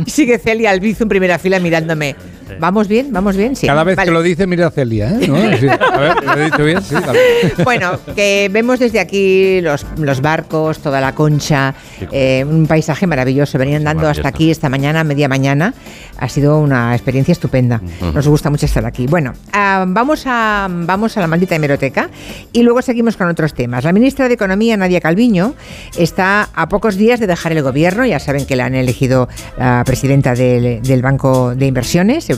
[0.08, 2.16] Sigue Celia Albizu en primera fila mirándome.
[2.60, 3.12] ¿Vamos bien?
[3.12, 3.56] ¿Vamos bien?
[3.56, 3.68] Sí.
[3.68, 4.08] Cada vez Vale.
[4.08, 5.28] que lo dice, mira a Celia, ¿eh?
[5.28, 5.58] ¿No?
[5.58, 5.68] Sí.
[5.68, 6.82] A ver, ¿lo he dicho bien?
[6.82, 6.96] Sí.
[7.64, 11.74] Bueno, que vemos desde aquí los, los barcos, toda la concha,
[12.12, 13.58] eh, un paisaje maravilloso.
[13.58, 15.74] Venían dando hasta aquí esta mañana, media mañana.
[16.18, 17.82] Ha sido una experiencia estupenda.
[18.14, 19.08] Nos gusta mucho estar aquí.
[19.08, 22.10] Bueno, ah, vamos, a, vamos a la maldita hemeroteca
[22.54, 23.84] y luego seguimos con otros temas.
[23.84, 25.54] La ministra de Economía, Nadia Calviño,
[25.98, 28.06] está a pocos días de dejar el gobierno.
[28.06, 32.30] Ya saben que la han elegido la presidenta del, del Banco de Inversiones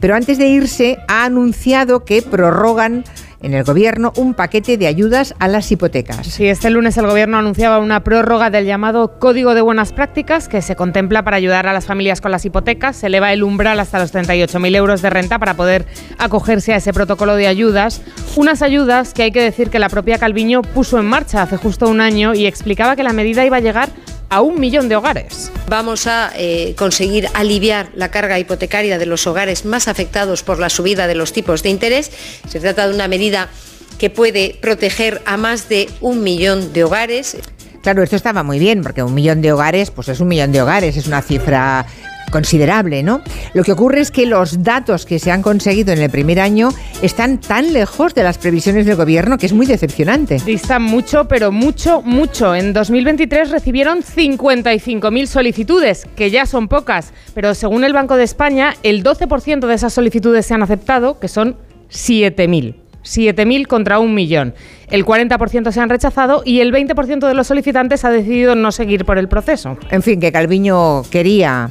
[0.00, 3.04] Pero antes de irse, ha anunciado que prorrogan
[3.42, 6.26] en el gobierno un paquete de ayudas a las hipotecas.
[6.26, 10.62] Sí, este lunes el Gobierno anunciaba una prórroga del llamado Código de Buenas Prácticas que
[10.62, 12.96] se contempla para ayudar a las familias con las hipotecas.
[12.96, 15.86] Se eleva el umbral hasta los 38.000 euros de renta para poder
[16.18, 18.02] acogerse a ese protocolo de ayudas.
[18.36, 21.88] Unas ayudas que hay que decir que la propia Calviño puso en marcha hace justo
[21.88, 23.88] un año y explicaba que la medida iba a llegar
[24.30, 25.52] a un millón de hogares.
[25.68, 30.70] Vamos a eh, conseguir aliviar la carga hipotecaria de los hogares más afectados por la
[30.70, 32.10] subida de los tipos de interés.
[32.48, 33.50] Se trata de una medida
[33.98, 37.36] que puede proteger a más de un millón de hogares.
[37.82, 40.62] Claro, esto estaba muy bien, porque un millón de hogares, pues es un millón de
[40.62, 41.86] hogares, es una cifra
[42.30, 43.22] considerable, ¿no?
[43.54, 46.70] Lo que ocurre es que los datos que se han conseguido en el primer año
[47.02, 50.38] están tan lejos de las previsiones del gobierno que es muy decepcionante.
[50.44, 52.54] Distan mucho, pero mucho, mucho.
[52.54, 58.74] En 2023 recibieron 55.000 solicitudes, que ya son pocas, pero según el Banco de España,
[58.82, 61.56] el 12% de esas solicitudes se han aceptado, que son
[61.90, 62.74] 7.000.
[63.02, 64.54] 7.000 contra un millón.
[64.90, 69.04] El 40% se han rechazado y el 20% de los solicitantes ha decidido no seguir
[69.04, 69.78] por el proceso.
[69.90, 71.70] En fin, que Calviño quería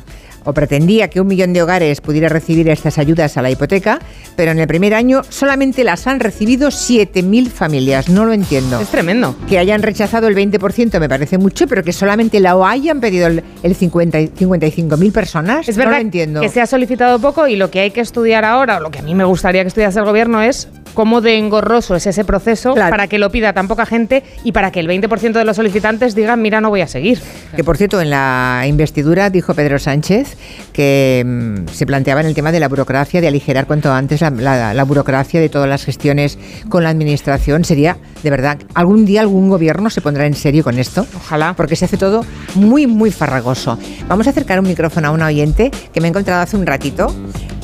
[0.49, 3.99] o pretendía que un millón de hogares pudiera recibir estas ayudas a la hipoteca,
[4.35, 8.09] pero en el primer año solamente las han recibido 7.000 familias.
[8.09, 8.79] No lo entiendo.
[8.79, 9.35] Es tremendo.
[9.47, 13.43] Que hayan rechazado el 20% me parece mucho, pero que solamente la hayan pedido el,
[13.63, 15.67] el 50, y- 55.000 personas.
[15.69, 16.41] Es no verdad lo entiendo.
[16.41, 18.99] que se ha solicitado poco y lo que hay que estudiar ahora, o lo que
[18.99, 22.73] a mí me gustaría que estudiase el gobierno es cómo de engorroso es ese proceso
[22.73, 26.15] para que lo pida tan poca gente y para que el 20% de los solicitantes
[26.15, 27.19] digan, mira, no voy a seguir.
[27.55, 30.35] Que por cierto, en la investidura dijo Pedro Sánchez
[30.73, 34.29] que mm, se planteaba en el tema de la burocracia, de aligerar cuanto antes la,
[34.29, 36.37] la- la burocracia de todas las gestiones
[36.69, 37.63] con la administración.
[37.65, 41.05] Sería, de verdad, algún día algún gobierno se pondrá en serio con esto.
[41.15, 41.53] Ojalá.
[41.55, 42.25] Porque se hace todo
[42.55, 43.77] muy, muy farragoso.
[44.07, 47.13] Vamos a acercar un micrófono a una oyente que me he encontrado hace un ratito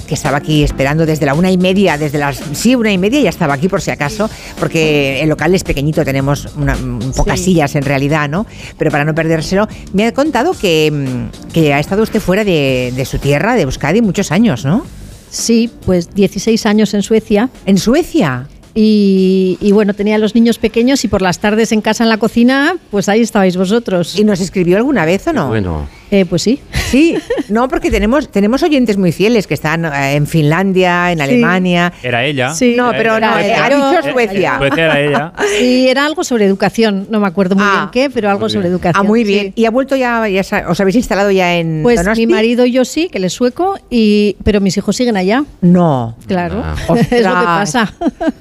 [0.07, 3.21] que estaba aquí esperando desde la una y media, desde las sí, una y media
[3.21, 7.39] ya estaba aquí por si acaso, porque el local es pequeñito, tenemos una- mm, pocas
[7.39, 7.45] Sí.
[7.45, 8.45] sillas en realidad, ¿no?
[8.77, 12.93] Pero para no perdérselo, me ha contado que, mm, que ha estado usted fuera de,
[12.95, 14.85] de su tierra, de Euskadi, muchos años, ¿no?
[15.29, 17.49] Sí, pues 16 años en Suecia.
[17.65, 18.47] ¿En Suecia?
[18.77, 22.09] Y, y bueno, tenía a los niños pequeños y por las tardes en casa en
[22.09, 24.19] la cocina, pues ahí estabais vosotros.
[24.19, 25.47] ¿Y nos escribió alguna vez o no?
[25.47, 25.87] Bueno.
[26.11, 26.59] Eh, pues sí.
[26.89, 27.17] Sí,
[27.49, 31.23] no, porque tenemos, tenemos oyentes muy fieles que están eh, en Finlandia, en Sí.
[31.23, 31.91] Alemania.
[32.03, 32.53] Era ella.
[32.53, 32.75] Sí.
[32.77, 34.57] No, pero no, Era eh, ha dicho Suecia.
[34.59, 35.33] Suecia era ella.
[35.59, 39.03] Sí, era algo sobre educación, no me acuerdo muy bien qué, pero algo sobre educación.
[39.03, 39.47] Ah, muy bien.
[39.47, 39.53] sí.
[39.61, 42.27] ¿Y ha vuelto ya, ya os habéis instalado ya en Pues Donosti?
[42.27, 45.43] mi marido y yo sí, que él es sueco, y, pero mis hijos siguen allá.
[45.61, 46.15] No.
[46.27, 46.75] Claro, Ah.
[46.95, 47.93] es lo que pasa.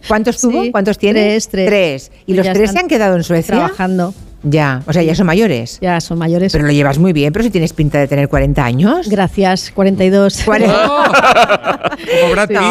[0.07, 0.71] ¿Cuántos tuvo?
[0.71, 1.21] ¿Cuántos tiene?
[1.23, 1.67] Tres, tres.
[1.67, 2.13] Tres.
[2.27, 3.55] ¿Y los Ya tres están se han quedado en Suecia?
[3.57, 4.15] Trabajando.
[4.45, 5.79] Ya, o sea, ya son mayores.
[5.81, 6.53] Ya son mayores.
[6.53, 9.09] Pero lo llevas muy bien, pero si tienes pinta de tener 40 años.
[9.09, 10.45] Gracias, 42.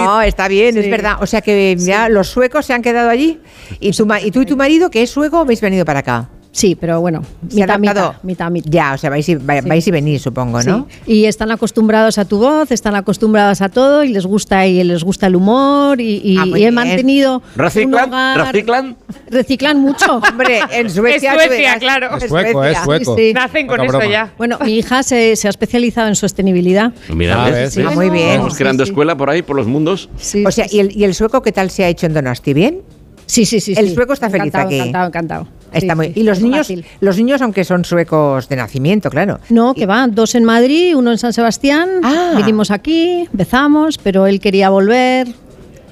[0.06, 1.18] No, está bien, es verdad.
[1.22, 3.40] O sea que ya los suecos se han quedado allí.
[3.80, 6.30] ¿Y, tu ma- y tú y tu marido, que es sueco, habéis venido para acá?
[6.56, 8.16] Sí, pero bueno, mitad, mitad, adaptado.
[8.22, 8.70] mitad, mitad.
[8.72, 10.88] Ya, o sea, vais y, va- vais y venís, supongo, ¿no?
[11.04, 11.14] Sí.
[11.14, 15.04] Y están acostumbrados a tu voz, están acostumbrados a todo y les gusta y les
[15.04, 18.08] gusta el humor y, y- Ah, y he mantenido un ¿Reciclan?
[18.12, 18.96] hogar- ¿Reciclan?
[19.32, 20.18] reciclan mucho.
[20.30, 22.18] Hombre, en Suecia, Es Suecia, claro.
[22.18, 23.16] Es sueco, es sueco.
[23.34, 24.06] Nacen con broma.
[24.06, 24.32] ya.
[24.38, 26.94] Bueno, mi hija se, se ha especializado en sostenibilidad.
[27.12, 27.68] Mira, Ah.
[27.88, 28.30] Ah, muy bien.
[28.30, 28.92] Estamos creando sí.
[28.92, 30.08] escuela por ahí, por los mundos.
[30.46, 32.54] o sea, ¿y, el, ¿y el sueco qué tal se ha hecho en Donosti?
[32.54, 32.82] ¿Bien?
[33.26, 33.74] Sí, sí, sí.
[33.76, 34.76] El sueco está feliz aquí.
[34.76, 35.48] Encantado, encantado.
[35.74, 36.86] Está Sí, muy, sí, y los niños, fácil.
[37.00, 39.40] los niños, aunque son suecos de nacimiento, claro.
[39.50, 41.90] No, que va, dos en Madrid, uno en San Sebastián.
[42.04, 42.34] Ah.
[42.38, 45.28] Vinimos aquí, empezamos, pero él quería volver.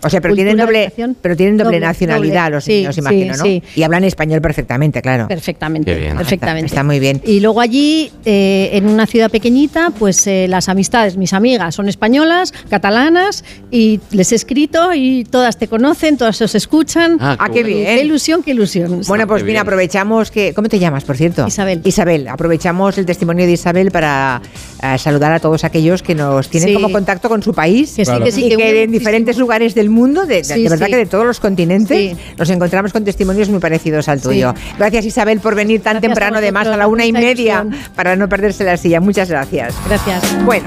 [0.04, 2.56] O sea, pero tienen doble, pero tienen doble, Doble, nacionalidad doble.
[2.56, 3.44] los Sí, niños, sí, imagino, ¿no?
[3.44, 3.64] sí.
[3.76, 5.28] Y hablan español perfectamente, claro.
[5.28, 6.18] Perfectamente, bien.
[6.18, 6.66] perfectamente.
[6.68, 7.22] Está, está muy bien.
[7.26, 11.88] Y luego allí, eh, en una ciudad pequeñita, pues eh, las amistades, mis amigas son
[11.90, 17.18] españolas, catalanas, y les he escrito y todas te conocen, todas os escuchan.
[17.20, 17.86] Ah, qué Ah, qué bien.
[17.86, 19.02] Qué ilusión, qué ilusión.
[19.08, 20.54] Bueno, pues mira, aprovechamos que...
[20.54, 21.46] ¿Cómo te llamas, por cierto?
[21.48, 21.82] Isabel.
[21.84, 24.42] Isabel, aprovechamos el testimonio de Isabel para
[24.84, 26.74] eh, saludar a todos aquellos que nos tienen Sí.
[26.74, 28.26] como contacto con su país Que sí, Claro.
[28.26, 29.91] que sí, y que que, en diferentes lugares del mundo,
[30.26, 30.92] de, de- Sí, de verdad sí.
[30.92, 34.54] que de todos los continentes, nos encontramos con testimonios muy parecidos al tuyo.
[34.78, 37.94] Gracias Isabel por venir tan temprano, a además a la una y media, ilusión.
[37.96, 39.00] para no perderse la silla.
[39.00, 39.76] Muchas gracias.
[39.88, 40.44] Gracias.
[40.46, 40.66] Bueno,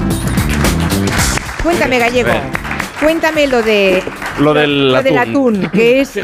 [1.62, 2.30] cuéntame gallego.
[3.00, 4.02] Cuéntame lo de
[4.40, 5.70] Lo del lo del atún.
[5.72, 6.18] que es,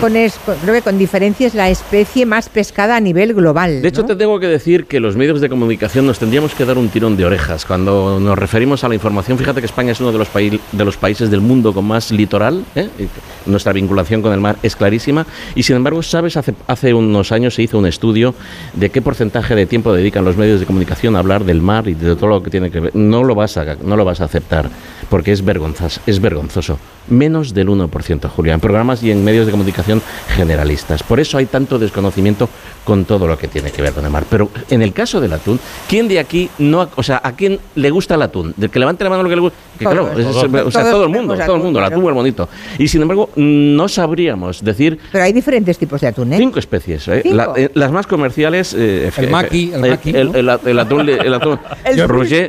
[0.00, 3.80] con es- con- creo que con diferencia es la especie más pescada a nivel global.
[3.80, 6.76] De hecho, te tengo que decir que los medios de comunicación nos tendríamos que dar
[6.76, 7.64] un tirón de orejas.
[7.64, 10.84] Cuando nos referimos a la información, fíjate que España es uno de los, paí- de
[10.84, 12.64] los países del mundo con más litoral.
[12.74, 12.88] ¿eh?
[12.98, 15.26] Y Nuestra vinculación con el mar es clarísima.
[15.54, 18.34] Y sin embargo, sabes, hace, hace unos años se hizo un estudio
[18.74, 21.94] de qué porcentaje de tiempo dedican los medios de comunicación a hablar del mar y
[21.94, 22.94] de todo lo que tiene que ver.
[22.94, 24.68] No lo vas a, no lo vas a aceptar,
[25.08, 26.78] porque es, vergonzas, es vergonzoso.
[27.08, 30.00] Menos del 1%, Julia, en programas y en medios de comunicación
[30.36, 31.02] generalistas.
[31.02, 32.48] Por eso hay tanto desconocimiento
[32.84, 34.24] con todo lo que tiene que ver con el mar.
[34.28, 37.90] Pero en el caso del atún, ¿quién de aquí no, o sea, a quién le
[37.90, 38.54] gusta el atún?
[38.56, 41.04] Del que levante la mano lo que le gusta, que claro, es- o sea, todo
[41.04, 42.48] el mundo, todo el atún, mundo, el atún es bonito.
[42.78, 46.38] Y sin embargo, no sabríamos decir Pero hay diferentes tipos de atún, ¿eh?
[46.38, 47.06] Cinco especies.
[47.08, 47.20] ¿eh?
[47.22, 47.36] Cinco.
[47.36, 48.74] La- eh, las más comerciales.
[48.76, 50.38] eh, El eh, maqui, el eh, maqui, El, ¿no?
[50.38, 51.08] el- el atún.
[51.08, 51.58] El atún
[51.96, 52.06] Yo,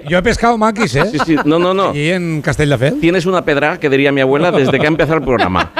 [0.10, 1.04] yo he pescado maquis, ¿eh?
[1.12, 1.94] Sí, sí, no, no, no.
[1.96, 3.00] Y en Castelldefels.
[3.00, 5.72] Tienes una pedra que diría mi abuela desde que ha empezado el programa.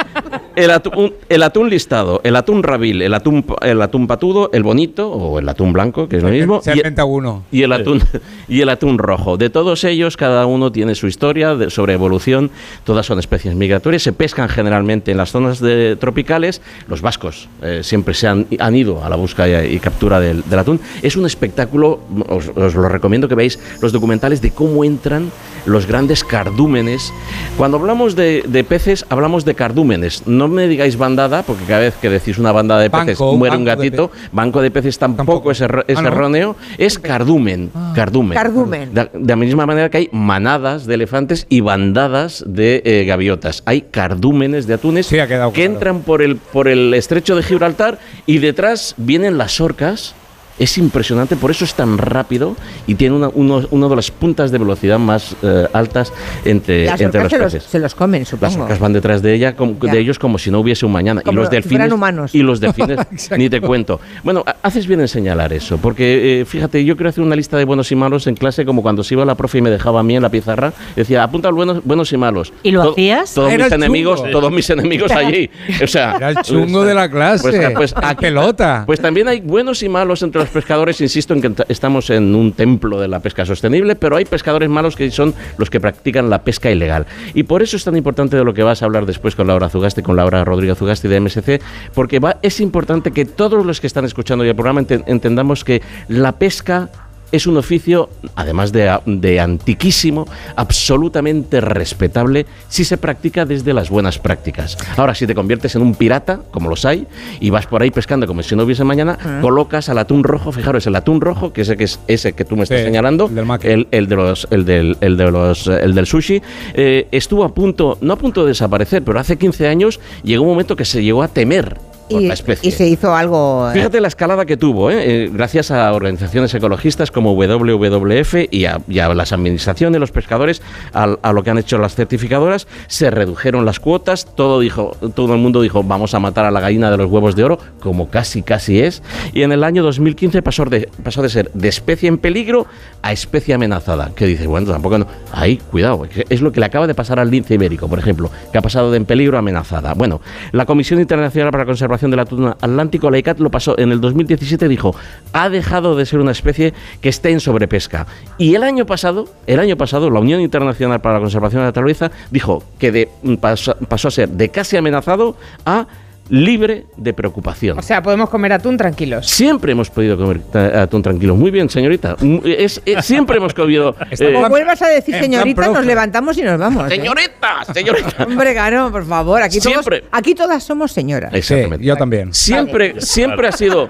[0.54, 5.10] El atún, el atún listado, el atún rabil, el atún, el atún patudo, el bonito
[5.12, 6.62] o el atún blanco, que es lo mismo.
[6.62, 7.42] Se y- inventa uno.
[7.52, 8.02] y el atún
[8.48, 9.36] y el atún rojo.
[9.36, 12.50] De todos ellos, cada uno tiene su historia de- sobre evolución.
[12.84, 14.02] Todas son especies migratorias.
[14.02, 16.62] Se pescan generalmente en las zonas de- tropicales.
[16.88, 20.42] Los vascos eh, siempre se han, han ido a la búsqueda y, y captura del,
[20.48, 20.80] del atún.
[21.02, 22.00] Es un espectáculo.
[22.30, 25.30] Os, os lo recomiendo que veáis los documentales de cómo entran
[25.66, 27.12] los grandes cardúmenes.
[27.58, 31.94] Cuando hablamos de, de peces, hablamos de cardúmenes, no me digáis bandada, porque cada vez
[32.00, 34.10] que decís una bandada de peces Banco, muere un de gatito.
[34.32, 35.66] banco de peces tampoco, es, es
[35.98, 36.08] Ah, ¿no?
[36.08, 36.56] erróneo.
[36.78, 37.70] Es cardumen.
[37.94, 38.36] Cardumen.
[38.36, 38.94] Cardumen.
[38.94, 43.62] De, de la misma manera que hay manadas de elefantes y bandadas de eh, gaviotas.
[43.66, 48.94] Hay cardúmenes de atunes que entran por el, por el estrecho de Gibraltar y detrás
[48.96, 50.14] vienen las orcas.
[50.58, 54.50] Es impresionante, por eso es tan rápido y tiene una, uno, uno de las puntas
[54.50, 56.12] de velocidad más eh, altas
[56.46, 58.62] entre, Las entre orcas los se los, se los comen, Las supongo.
[58.62, 61.20] orcas van detrás de ella, como- de ellos como si no hubiese un mañana.
[61.20, 62.34] Como y los delfines humanos.
[62.34, 62.98] y los delfines
[63.36, 64.00] ni te cuento.
[64.24, 67.58] Bueno, ha- haces bien en señalar eso, porque eh, fíjate, yo quiero hacer una lista
[67.58, 70.00] de buenos y malos en clase, como cuando se iba la profe y me dejaba
[70.00, 72.52] a mí en la pizarra, decía, apunta los buenos, buenos y malos.
[72.62, 73.34] ¿Y lo hacías?
[73.34, 74.32] Todos Era mis enemigos, chungo.
[74.32, 75.50] todos mis enemigos allí.
[75.82, 77.42] O sea, Era el chungo de la clase.
[77.50, 78.84] Pues, pues aquí- pelota.
[78.86, 81.00] Pues también hay buenos y malos entre los pescadores.
[81.00, 84.96] Insisto en que estamos en un templo de la pesca sostenible, pero hay pescadores malos
[84.96, 87.06] que son los que practican la pesca ilegal.
[87.34, 89.68] Y por eso es tan importante de lo que vas a hablar después con Laura
[89.68, 91.60] Zugasti, con Laura Rodríguez Zugasti de MSC,
[91.94, 95.82] porque es importante que todos los que están escuchando ya el programa enten- entendamos que
[96.08, 96.88] la pesca
[97.32, 104.76] es un oficio, además de, antiquísimo, absolutamente respetable si se practica desde las buenas prácticas.
[104.96, 107.06] Ahora, si te conviertes en un pirata, como los hay,
[107.40, 109.38] y vas por ahí pescando como si no hubiese mañana, Ah.
[109.40, 112.56] colocas al atún rojo, fijaros, el atún rojo, que ese que es ese que tú
[112.56, 113.28] me estás Sí, señalando,
[113.62, 116.42] el, el de los, el del, el de los, el del sushi,
[116.74, 120.50] eh, estuvo a punto, no a punto de desaparecer, pero hace 15 años llegó un
[120.50, 121.76] momento que se llegó a temer
[122.08, 123.68] Y, se hizo algo.
[123.70, 125.24] eh, Fíjate la escalada que tuvo, ¿eh?
[125.24, 130.62] Eh, gracias a organizaciones ecologistas como WWF y a, y a las administraciones, los pescadores,
[130.92, 135.40] a, lo que han hecho las certificadoras, se redujeron las cuotas, todo, dijo, todo el
[135.40, 138.42] mundo dijo vamos a matar a la gallina de los huevos de oro, como casi
[138.42, 139.02] casi es,
[139.32, 142.66] y en el año 2015 pasó de, pasó de ser de especie en peligro
[143.02, 144.10] a especie amenazada.
[144.14, 145.06] Que dices, bueno, tampoco no.
[145.32, 148.58] Ahí, cuidado, es lo que le acaba de pasar al lince ibérico, por ejemplo, que
[148.58, 149.94] ha pasado de en peligro a amenazada.
[149.94, 150.20] Bueno,
[150.52, 154.00] la Comisión Internacional para la Conservación del Atún Atlántico, la ICAT, lo pasó en el
[154.00, 154.94] 2017, dijo,
[155.32, 158.06] ha dejado de ser una especie que esté en sobrepesca.
[158.38, 161.68] Y el año pasado, el año pasado, la Unión Internacional para la Conservación de la
[161.68, 163.08] Naturaleza dijo que de,
[163.40, 165.86] pasó, pasó a ser de casi amenazado a
[166.28, 167.78] libre de preocupación.
[167.78, 169.26] O sea, podemos comer atún tranquilos.
[169.26, 170.40] Siempre hemos podido comer
[170.76, 171.36] atún tranquilo.
[171.36, 172.16] Muy bien, señorita.
[172.20, 173.94] Mm, Es, es- siempre hemos comido.
[174.10, 176.90] eh, Como vuelvas a decir señorita, nos levantamos y nos vamos.
[176.90, 176.96] ¿eh?
[176.96, 178.24] Señorita, señorita.
[178.26, 179.42] Hombre, claro, por favor.
[179.42, 180.04] Aquí, todos, Siempre.
[180.10, 181.32] aquí todas somos señoras.
[181.34, 181.84] Exactamente.
[181.84, 182.32] yo también.
[182.34, 183.88] Siempre, siempre ha sido,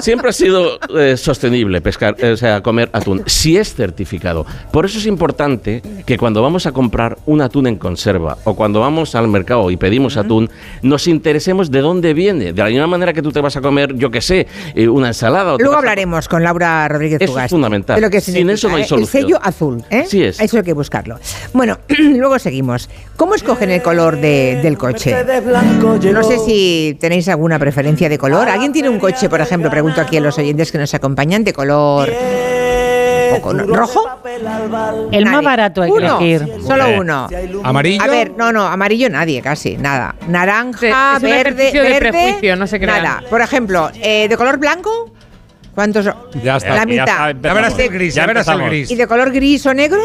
[0.00, 4.46] siempre ha sido eh, sostenible pescar, eh, o sea, comer atún, si es certificado.
[4.72, 8.80] Por eso es importante que cuando vamos a comprar un atún en conserva o cuando
[8.80, 10.50] vamos al mercado y pedimos atún,
[10.82, 12.52] nos interesemos de dónde viene.
[12.54, 15.08] De la misma manera que tú te vas a comer, yo qué sé, eh, una
[15.08, 15.54] ensalada.
[15.54, 17.96] o Luego a- hablaremos con Laura Rodríguez Eso es fundamental.
[17.96, 18.86] De lo que Sin eso no hay ¿eh?
[18.86, 19.22] solución.
[19.22, 20.04] El sello azul, ¿eh?
[20.08, 20.40] Sí es.
[20.40, 21.18] Eso hay que buscarlo.
[21.52, 22.88] Bueno, luego seguimos.
[23.16, 25.14] ¿Cómo escogen el color de- del coche?
[26.12, 28.48] No sé si tenéis alguna preferencia de color.
[28.48, 31.52] ¿Alguien tiene un coche, por ejemplo, pregunto aquí a los oyentes que nos acompañan, de
[31.52, 32.08] color
[33.42, 34.04] rojo?
[35.12, 36.48] El más barato hay que uno, elegir.
[36.66, 37.28] Solo uno.
[37.62, 38.02] ¿Amarillo?
[38.02, 40.14] A ver, no, no, amarillo nadie, casi, nada.
[40.28, 43.02] Naranja, Sí, es un verde, ejercicio de verde, prejuicio, no se crean.
[43.02, 43.22] Nada.
[43.28, 45.10] Por ejemplo, eh, de color blanco,
[45.74, 46.04] ¿cuántos?
[46.04, 46.14] son?
[46.42, 46.70] Ya está.
[46.70, 47.30] La Ya mitad.
[47.30, 48.90] está, Ya verás el gris, ya, verás el gris.
[48.90, 50.00] ¿Y de color gris o negro?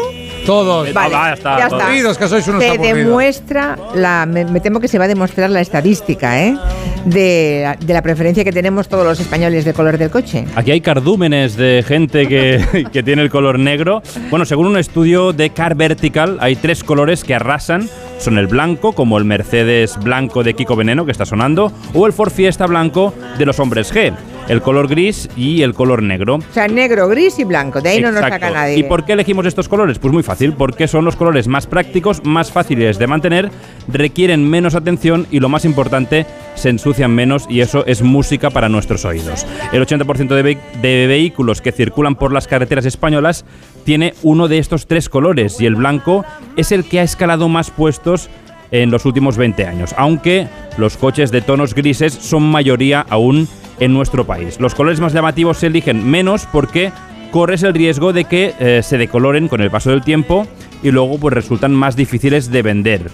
[0.46, 0.92] Todos.
[0.92, 1.58] Vale, Ah, ya está.
[1.58, 1.84] ya está.
[1.86, 2.96] Aburridos, que sois unos Se aburridos.
[2.98, 6.56] demuestra, la, me, me temo que se va a demostrar la estadística, ¿eh?
[7.04, 10.44] De, de la preferencia que tenemos todos los españoles de color del coche.
[10.54, 14.02] Aquí hay cardúmenes de gente que, que tiene el color negro.
[14.30, 17.88] Bueno, según un estudio de Car Vertical, hay tres colores que arrasan.
[18.18, 22.12] Son el blanco, como el Mercedes blanco de Kiko Veneno, que está sonando, o el
[22.12, 24.12] Ford Fiesta blanco de los hombres G,
[24.50, 26.36] el color gris y el color negro.
[26.36, 27.80] O sea, negro, gris y blanco.
[27.80, 28.76] De ahí no nos saca nadie.
[28.78, 29.98] ¿Y por qué elegimos estos colores?
[29.98, 33.50] Pues muy fácil, porque son los colores más prácticos, más fáciles de mantener,
[33.88, 38.68] requieren menos atención y lo más importante, se ensucian menos y eso es música para
[38.68, 39.46] nuestros oídos.
[39.72, 43.44] El 80% de, ve- de vehículos que circulan por las carreteras españolas
[43.84, 46.24] tiene uno de estos tres colores y el blanco
[46.56, 48.28] es el que ha escalado más puestos
[48.72, 50.46] en los últimos 20 años, aunque
[50.76, 53.48] los coches de tonos grises son mayoría aún
[53.80, 54.60] en nuestro país.
[54.60, 56.92] Los colores más llamativos se eligen menos porque
[57.30, 60.46] corres el riesgo de que eh, se decoloren con el paso del tiempo
[60.82, 63.10] y luego pues resultan más difíciles de vender.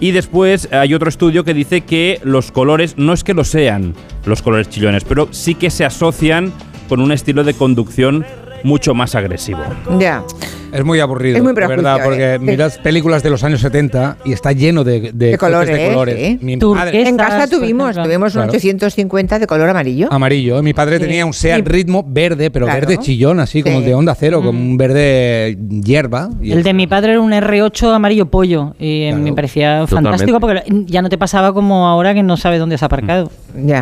[0.00, 3.94] Y después hay otro estudio que dice que los colores no es que lo sean
[4.24, 6.52] los colores chillones, pero sí que se asocian
[6.88, 8.24] con un estilo de conducción
[8.62, 9.60] mucho más agresivo.
[9.98, 10.22] Ya.
[10.72, 12.38] Es muy aburrido, Es muy de verdad, porque eh.
[12.38, 16.16] miras películas de los años 70 y está lleno de, de, De colores, de colores.
[16.16, 16.38] sí.
[16.40, 18.52] Mi padre- En casa tuvimos, tuvimos un Claro.
[18.56, 20.06] 850 de color amarillo.
[20.12, 20.62] Amarillo.
[20.62, 21.04] Mi padre Sí.
[21.06, 22.80] tenía un Seat Ritmo verde, pero Claro.
[22.86, 23.82] verde chillón, así como Sí.
[23.82, 26.30] el de Onda Cero, como un verde hierba.
[26.40, 30.62] y El de mi padre era un R8 amarillo pollo y me parecía fantástico porque
[30.86, 33.28] ya no te pasaba como ahora que no sabes dónde has aparcado.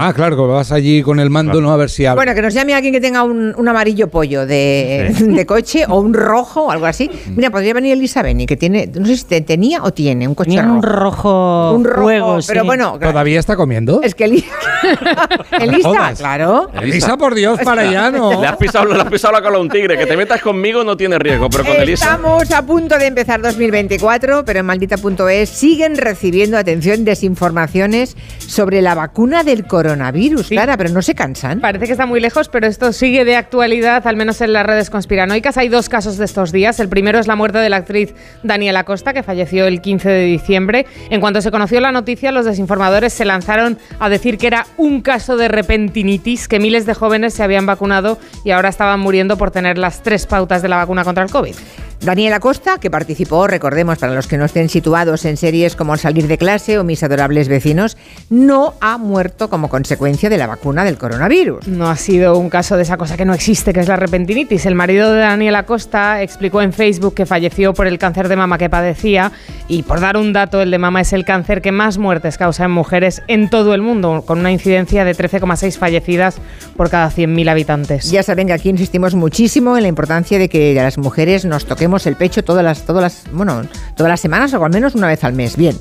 [0.01, 1.71] Ah, claro, que vas allí con el mando, ¿no?
[1.71, 2.07] A ver si.
[2.15, 4.68] Bueno, que nos llame alguien que tenga un, un amarillo pollo de,
[5.17, 5.25] Sí.
[5.25, 7.11] de coche o un rojo o algo así.
[7.35, 10.35] Mira, podría venir Elisa Beni, que tiene, no sé si te- tenía o tiene un
[10.35, 10.99] coche Tenía un rojo.
[10.99, 12.67] rojo Un rojo, fuego, pero sí.
[12.67, 14.01] bueno, ¿Todavía está comiendo?
[14.03, 14.45] es que Eli-
[15.61, 16.19] Elisa, jodas.
[16.19, 16.71] claro.
[16.81, 18.41] Elisa, por Dios, para allá, ¿no?
[18.41, 19.97] Le has pisado, le has pisado la cola a un tigre.
[19.99, 22.05] Que te metas conmigo no tiene riesgo, pero con Elisa.
[22.07, 28.95] Estamos a punto de empezar 2024, pero en maldita.es siguen recibiendo, atención, desinformaciones sobre la
[28.95, 31.61] vacuna del coronavirus, Clara, pero no se cansan.
[31.61, 34.91] Parece que está muy lejos, pero esto sigue de actualidad, al menos en las redes
[34.91, 35.57] conspiranoicas.
[35.57, 36.81] Hay dos casos de estos días.
[36.81, 40.25] El primero es la muerte de la actriz Daniela Costa, que falleció el 15 de
[40.25, 40.85] diciembre.
[41.11, 45.01] En cuanto se conoció la noticia, los desinformadores se lanzaron a decir que era un
[45.01, 49.53] caso de repentinitis, que miles de jóvenes se habían vacunado y ahora estaban muriendo por
[49.53, 51.55] tener las tres pautas de la vacuna contra el COVID.
[52.01, 55.99] Daniela Costa, que participó, recordemos, para los que no estén situados en series como Al
[55.99, 57.97] salir de clase o Mis adorables vecinos,
[58.31, 61.67] no ha muerto como consecuencia de la vacuna del coronavirus.
[61.67, 64.65] No ha sido un caso de esa cosa que no existe, que es la repentinitis.
[64.67, 68.59] El marido de Daniela Costa explicó en Facebook que falleció por el cáncer de mama
[68.59, 69.33] que padecía
[69.67, 72.65] y por dar un dato, el de mama es el cáncer que más muertes causa
[72.65, 76.37] en mujeres en todo el mundo, con una incidencia de 13,6 fallecidas
[76.77, 78.11] por cada 100.000 habitantes.
[78.11, 81.88] Ya saben que aquí insistimos muchísimo en la importancia de que las mujeres nos toquemos
[82.07, 83.63] el pecho todas las, todas las, bueno,
[83.97, 85.57] todas las semanas o al menos una vez al mes.
[85.57, 85.77] Bien.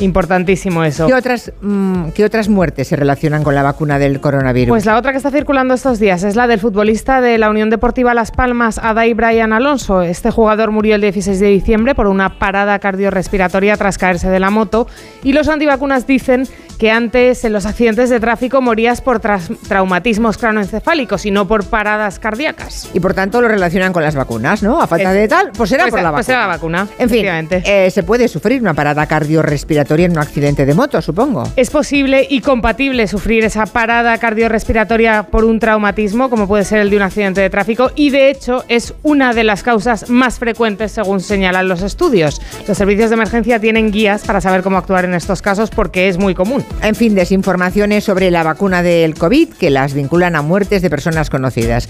[0.00, 1.06] Importantísimo eso.
[1.06, 4.68] ¿Qué otras, mm, ¿Qué otras muertes se relacionan con la vacuna del coronavirus?
[4.68, 7.70] Pues la otra que está circulando estos días es la del futbolista de la Unión
[7.70, 10.02] Deportiva Las Palmas, Adai Brian Alonso.
[10.02, 14.50] Este jugador murió el 16 de diciembre por una parada cardiorrespiratoria tras caerse de la
[14.50, 14.86] moto
[15.22, 16.46] y los antivacunas dicen
[16.78, 22.18] que antes en los accidentes de tráfico morías por traumatismos cranoencefálicos y no por paradas
[22.18, 22.90] cardíacas.
[22.94, 24.80] Y por tanto lo relacionan con las vacunas, ¿no?
[24.80, 26.36] A falta de tal, pues será Pues por la pues vacuna.
[26.38, 26.88] era la vacuna.
[26.98, 27.26] En fin,
[27.64, 31.44] eh, se puede sufrir una parada cardiorrespiratoria en un accidente de moto, supongo.
[31.56, 36.90] Es posible y compatible sufrir esa parada cardiorrespiratoria por un traumatismo, como puede ser el
[36.90, 40.92] de un accidente de tráfico, y de hecho es una de las causas más frecuentes
[40.92, 42.40] según señalan los estudios.
[42.66, 46.18] Los servicios de emergencia tienen guías para saber cómo actuar en estos casos porque es
[46.18, 46.65] muy común.
[46.82, 51.30] En fin, desinformaciones sobre la vacuna del COVID que las vinculan a muertes de personas
[51.30, 51.88] conocidas,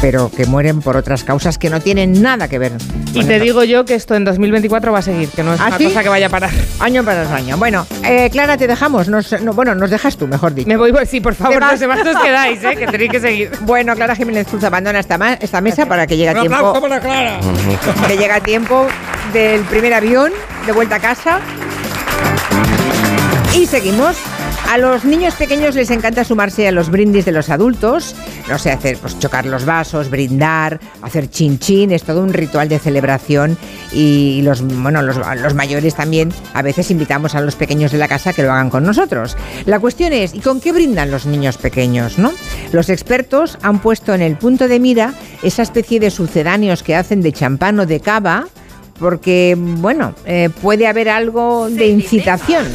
[0.00, 2.72] pero que mueren por otras causas que no tienen nada que ver.
[3.14, 5.68] Y te digo yo que esto en 2024 va a seguir, que no es ¿Ah,
[5.68, 5.84] una sí?
[5.84, 6.50] cosa que vaya a parar.
[6.80, 7.56] Año para año.
[7.56, 9.08] Bueno, eh, Clara, te dejamos.
[9.08, 10.68] Nos- no, bueno, nos dejas tú, mejor dicho.
[10.68, 12.76] Me voy, sí, por favor, los demás os quedáis, ¿eh?
[12.76, 13.50] que tenéis que seguir.
[13.60, 16.72] Bueno, Clara Jiménez Cruz abandona esta, esta mesa para que llegue a tiempo.
[17.00, 17.38] Clara.
[18.08, 18.86] que llega a tiempo
[19.32, 20.32] del primer avión
[20.66, 21.40] de vuelta a casa.
[23.56, 24.16] Y seguimos.
[24.70, 28.14] A los niños pequeños les encanta sumarse a los brindis de los adultos.
[28.48, 32.68] No sé, hacer, pues chocar los vasos, brindar, hacer chin chin, es todo un ritual
[32.68, 33.58] de celebración.
[33.92, 38.06] Y los, bueno, los, los mayores también, a veces invitamos a los pequeños de la
[38.06, 39.36] casa que lo hagan con nosotros.
[39.66, 42.32] La cuestión es, ¿y con qué brindan los niños pequeños, no?
[42.70, 47.22] Los expertos han puesto en el punto de mira esa especie de sucedáneos que hacen
[47.22, 48.46] de champán o de cava,
[49.00, 52.66] porque, bueno, eh, puede haber algo de incitación.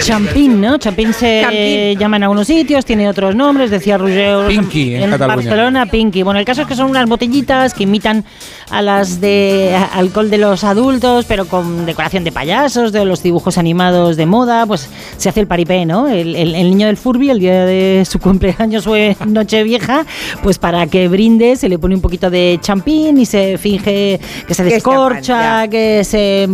[0.00, 0.78] Champín, ¿no?
[0.78, 1.98] Champín se Champín.
[1.98, 5.36] llama en algunos sitios, tiene otros nombres, decía Roger Pinky, en Cataluña.
[5.36, 6.22] Barcelona, Pinky.
[6.22, 8.24] Bueno, el caso es que son unas botellitas que imitan
[8.70, 13.58] a las de alcohol de los adultos, pero con decoración de payasos, de los dibujos
[13.58, 16.08] animados de moda, pues se hace el paripé, ¿no?
[16.08, 20.04] El, el- el niño del Furby, el día de su cumpleaños o en Nochevieja,
[20.42, 24.54] pues para que brinde se le pone un poquito de champín y se finge que
[24.54, 26.46] se descorcha, que se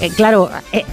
[0.00, 0.84] Eh, claro, eh,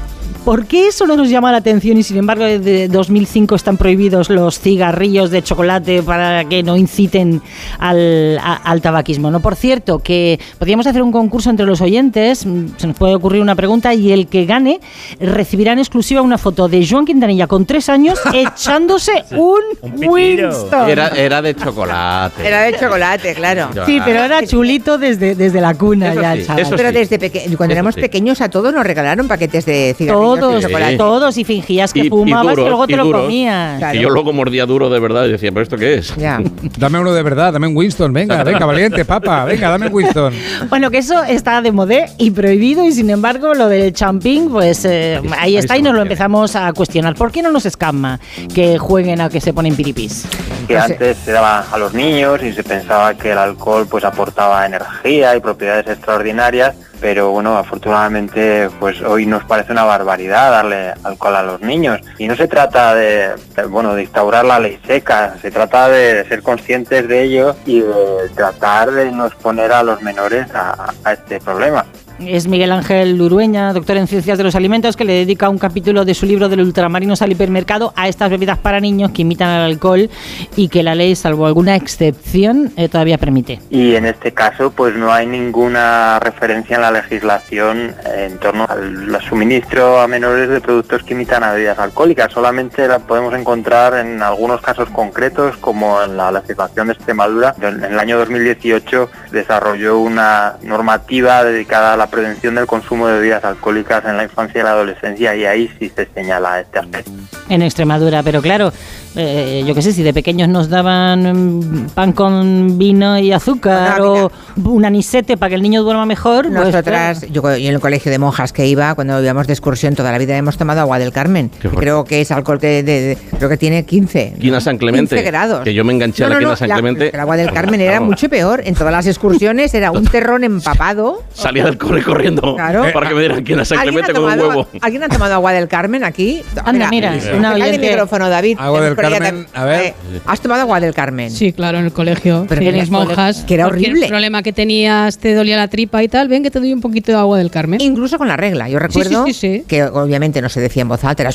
[0.45, 4.29] ¿por qué eso no nos llama la atención y sin embargo desde 2005 están prohibidos
[4.29, 7.41] los cigarrillos de chocolate para que no inciten
[7.77, 9.29] al, a- al tabaquismo?
[9.31, 13.15] No, por cierto, que podríamos hacer un concurso entre los oyentes, mm, se nos puede
[13.15, 14.79] ocurrir una pregunta y el que gane
[15.19, 19.61] recibirá en exclusiva una foto de Joan Quintanilla con tres años echándose un,
[20.07, 20.89] Winston.
[20.89, 22.47] Era, era de chocolate.
[22.47, 23.69] Era de chocolate, claro.
[23.85, 26.61] Sí, pero era chulito desde, desde la cuna Eso ya sí, el chaval.
[26.63, 26.95] eso Pero sí.
[26.95, 28.01] desde peque- cuando Eso éramos sí.
[28.01, 30.65] pequeños a todos nos regalaron paquetes de cigarrillos Todos,
[30.97, 33.21] todos, y fingías que Y- y fumabas duros, y luego te y lo duros.
[33.23, 33.95] comías.
[33.95, 36.15] Y yo luego mordía duro de verdad y decía, ¿pero esto qué es?
[36.15, 36.39] Ya.
[36.77, 40.33] Dame uno de verdad, dame un Winston, venga, venga, valiente, papa, venga, dame un Winston.
[40.69, 44.85] Bueno, que eso está de modé y prohibido y sin embargo lo del champín, pues
[44.85, 47.15] eh, ahí está y nos lo empezamos a cuestionar.
[47.15, 48.19] ¿Por qué no nos escama
[48.53, 50.25] que jueguen a que se ponen piripis?
[50.67, 54.63] que antes se daba a los niños y se pensaba que el alcohol pues aportaba
[54.67, 61.35] energía y propiedades extraordinarias, pero bueno, afortunadamente pues hoy nos parece una barbaridad darle alcohol
[61.35, 63.31] a los niños y no se trata de,
[63.69, 68.29] bueno, de instaurar la ley seca, se trata de ser conscientes de ello y de
[68.35, 71.85] tratar de no exponer a los menores a este problema.
[72.25, 76.03] Es Miguel Ángel Urueña, doctor en Ciencias de los Alimentos, que le dedica un capítulo
[76.03, 79.71] de su libro del ultramarinos al hipermercado a estas bebidas para niños que imitan al
[79.71, 80.09] alcohol
[80.57, 83.61] y que la ley, salvo alguna excepción, eh, todavía permite.
[83.69, 89.17] Y en este caso, pues no hay ninguna referencia en la legislación en torno al
[89.21, 92.33] suministro a menores de productos que imitan a bebidas alcohólicas.
[92.33, 97.55] Solamente la podemos encontrar en algunos casos concretos, como en la legislación de Extremadura.
[97.61, 103.43] En el año 2018 desarrolló una normativa dedicada a la prevención del consumo de bebidas
[103.43, 107.11] alcohólicas en la infancia y la adolescencia y ahí sí se señala este aspecto.
[107.49, 108.71] En Extremadura, pero claro,
[109.15, 114.01] eh, yo qué sé, si de pequeños nos daban mm, pan con vino y azúcar
[114.01, 114.31] o
[114.63, 118.11] un anisete para que el niño duerma mejor, pues, Nosotras, yo, yo en el colegio
[118.11, 121.11] de monjas que iba, cuando íbamos de excursión toda la vida hemos tomado agua del
[121.11, 121.49] Carmen.
[121.77, 124.33] Creo que es alcohol que de- de- creo que tiene 15.
[124.39, 125.15] Quina San Clemente.
[125.15, 125.61] 15 grados.
[125.63, 127.09] Que yo me enganché a No, la no, Quina no, San la- Clemente.
[127.13, 128.61] El agua del Carmen era mucho peor.
[128.65, 131.23] En todas las excursiones era un terrón empapado.
[131.33, 132.85] Salía del cole corriendo Claro.
[132.93, 134.67] para que me dieran Quina San ¿Alguien ha, Clemente con un tomado, huevo.
[134.81, 136.41] ¿Alguien ha tomado agua del Carmen aquí?
[136.63, 138.57] Anda, mira, cae el micrófono, David.
[138.59, 139.81] Agua del Ella Carmen, tam- a ver.
[139.85, 139.93] eh,
[140.25, 141.31] ¿Has tomado agua del Carmen?
[141.31, 142.45] Sí, claro, en el colegio.
[142.49, 143.43] Pero en en el las monjas.
[143.47, 144.07] que era horrible.
[144.07, 147.11] problema que tenías, te dolía la tripa y tal, ven que te doy un poquito
[147.11, 147.79] de agua del Carmen.
[147.81, 148.67] Incluso con la regla.
[148.69, 149.63] Yo Sí, recuerdo sí, sí, sí.
[149.67, 151.31] que obviamente no se decía en voz alta, era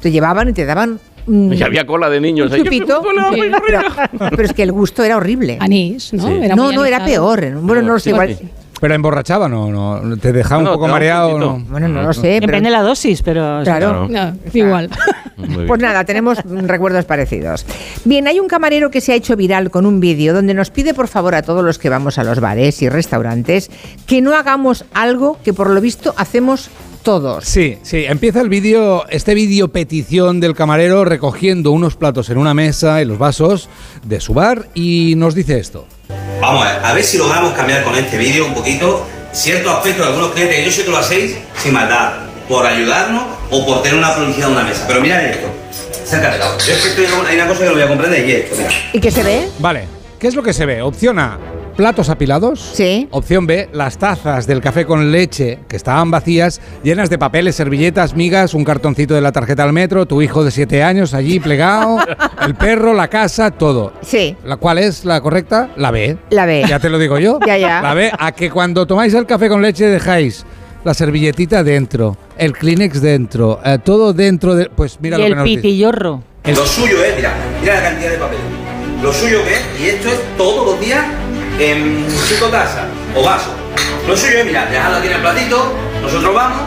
[0.00, 2.48] te llevaban y te daban un, Y había cola de niños.
[2.48, 2.62] un ahí.
[2.62, 3.02] chupito.
[3.34, 3.40] Sí.
[3.66, 3.82] pero,
[4.30, 5.58] pero es que el gusto era horrible.
[5.60, 6.26] Anís, ¿no?
[6.26, 6.34] Sí.
[6.42, 7.52] Era no, muy no, era peor.
[7.60, 8.04] Bueno, no lo sé.
[8.04, 8.48] Sí, igual- sí.
[8.80, 10.98] Pero emborrachaban o no, te dejaba un No, poco te da un
[11.34, 11.38] mareado.
[11.38, 11.58] ¿no?
[11.68, 12.22] Bueno, no lo sé.
[12.40, 13.60] pero- depende de la dosis, pero...
[13.62, 14.08] Claro.
[14.08, 14.88] No, igual.
[15.66, 17.66] Pues nada, tenemos recuerdos parecidos.
[18.04, 20.94] Bien, hay un camarero que se ha hecho viral con un vídeo donde nos pide
[20.94, 23.70] por favor a todos los que vamos a los bares y restaurantes
[24.06, 26.70] que no hagamos algo que por lo visto hacemos
[27.02, 27.44] todos.
[27.44, 32.54] Sí, sí, empieza el vídeo, este vídeo petición del camarero recogiendo unos platos en una
[32.54, 33.68] mesa y los vasos
[34.04, 35.86] de su bar y nos dice esto.
[36.40, 40.06] Vamos a ver, a ver si logramos cambiar con este vídeo un poquito ciertos aspectos
[40.06, 42.12] de algunos clientes que yo sé que lo hacéis sin maldad,
[42.48, 44.84] por ayudarnos o por tener una publicidad en una mesa.
[44.86, 45.46] Pero mirad esto,
[46.10, 48.56] Yo es que estoy, hay una cosa que lo voy a comprender y es esto,
[48.56, 48.70] mira.
[48.92, 49.48] ¿Y qué se ve?
[49.58, 49.84] Vale,
[50.18, 50.82] ¿qué es lo que se ve?
[50.82, 51.38] Opción A,
[51.76, 52.60] platos apilados.
[52.74, 53.08] Sí.
[53.10, 58.14] Opción B, las tazas del café con leche que estaban vacías, llenas de papeles, servilletas,
[58.14, 61.98] migas, un cartoncito de la tarjeta al metro, tu hijo de 7 años allí plegado,
[62.44, 63.92] el perro, la casa, todo.
[64.02, 64.36] Sí.
[64.44, 65.70] ¿La cuál es la correcta?
[65.76, 66.18] La B.
[66.30, 66.64] La B.
[66.68, 67.38] Ya te lo digo yo.
[67.46, 67.82] Ya, ya.
[67.82, 70.44] La B, a que cuando tomáis el café con leche dejáis
[70.84, 74.70] la servilletita dentro, el Kleenex dentro, eh, todo dentro de...
[74.70, 75.62] Pues mira y lo que el nos dice.
[75.62, 76.22] pitillorro.
[76.44, 78.38] Lo suyo es, mira, mira la cantidad de papel.
[79.02, 81.04] Lo suyo que es, y esto es todos los días
[81.58, 83.52] en cinco tazas o vasos.
[84.08, 85.72] Lo suyo es, mira, dejadlo aquí en el platito,
[86.02, 86.58] nosotros vamos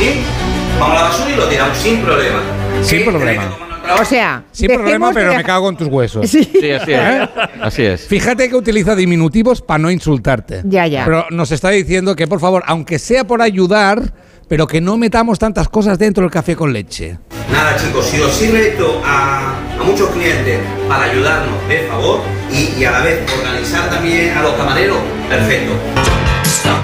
[0.00, 2.40] y vamos a la basura y lo tiramos sin problema.
[2.82, 3.58] Sin problema.
[4.00, 6.28] O sea, Sin problema, de pero me cago en tus huesos.
[6.28, 6.42] Sí.
[6.42, 7.28] Sí, así es.
[7.62, 8.06] Así es.
[8.08, 10.62] Fíjate que utiliza diminutivos para no insultarte.
[10.64, 11.04] Ya, ya.
[11.04, 14.12] Pero nos está diciendo que, por favor, aunque sea por ayudar,
[14.48, 17.18] pero que no metamos tantas cosas dentro del café con leche.
[17.52, 22.20] Nada chicos, si os sirve esto a, a muchos clientes para ayudarnos, de favor,
[22.52, 25.72] y, y a la vez organizar también a los camareros, perfecto.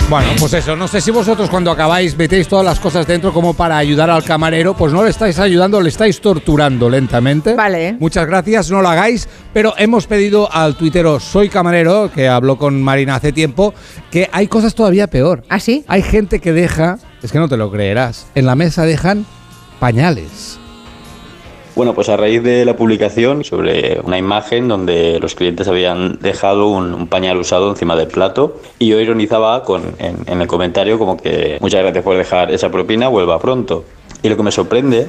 [0.08, 3.54] Bueno, pues eso, no sé si vosotros cuando acabáis metéis todas las cosas dentro como
[3.54, 7.54] para ayudar al camarero, pues no le estáis ayudando, le estáis torturando lentamente.
[7.54, 7.96] Vale.
[7.98, 12.82] Muchas gracias, no lo hagáis, pero hemos pedido al tuitero Soy Camarero, que habló con
[12.82, 13.72] Marina hace tiempo,
[14.10, 15.44] que hay cosas todavía peor.
[15.48, 15.82] ¿Ah, sí?
[15.88, 19.24] Hay gente que deja, es que no te lo creerás, en la mesa dejan
[19.78, 20.58] pañales.
[21.74, 26.68] Bueno, pues a raíz de la publicación sobre una imagen donde los clientes habían dejado
[26.68, 31.16] un, pañal usado encima del plato y yo ironizaba con, en, en el comentario como
[31.16, 33.84] que muchas gracias por dejar esa propina, vuelva pronto.
[34.22, 35.08] Y lo que me sorprende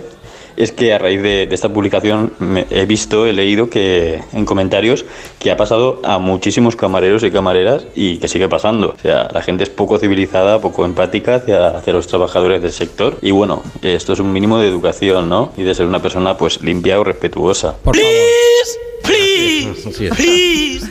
[0.58, 4.46] es que a raíz de, de esta publicación me- he visto, he leído que en
[4.46, 5.06] comentarios
[5.40, 8.96] que ha pasado a muchísimos camareros y camareras y que sigue pasando.
[8.98, 13.18] O sea, la gente es poco civilizada, poco empática hacia, hacia los trabajadores del sector.
[13.22, 15.52] Y bueno, esto es un mínimo de educación, ¿no?
[15.58, 17.76] Y de ser una persona pues limpia o respetuosa.
[17.84, 18.10] Por favor.
[19.06, 20.84] Así es.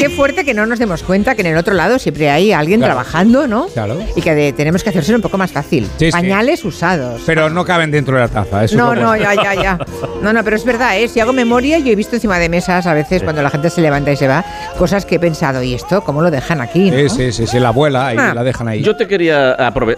[0.00, 2.80] Qué fuerte que no nos demos cuenta que en el otro lado siempre hay alguien
[2.80, 2.94] Claro.
[2.94, 3.66] trabajando, ¿no?
[3.66, 3.98] Claro.
[4.16, 5.84] Y que de- tenemos que hacérselo un poco más fácil.
[5.98, 6.10] Sí, sí.
[6.12, 7.20] Pañales usados.
[7.26, 8.64] Pero no caben dentro de la taza.
[8.64, 9.78] Eso No, es lo no, ya, ya, ya.
[10.22, 11.08] No, no, pero es verdad, ¿eh?
[11.08, 13.80] Si hago memoria, yo he visto encima de mesas a veces cuando la gente se
[13.80, 14.44] levanta y se va,
[14.78, 16.90] cosas que he pensado, ¿y esto cómo lo dejan aquí?
[16.90, 16.96] no?
[16.96, 18.32] Sí, sí, sí, sí, la abuela ahí Ah.
[18.34, 18.82] la dejan ahí.
[18.82, 19.56] Yo te quería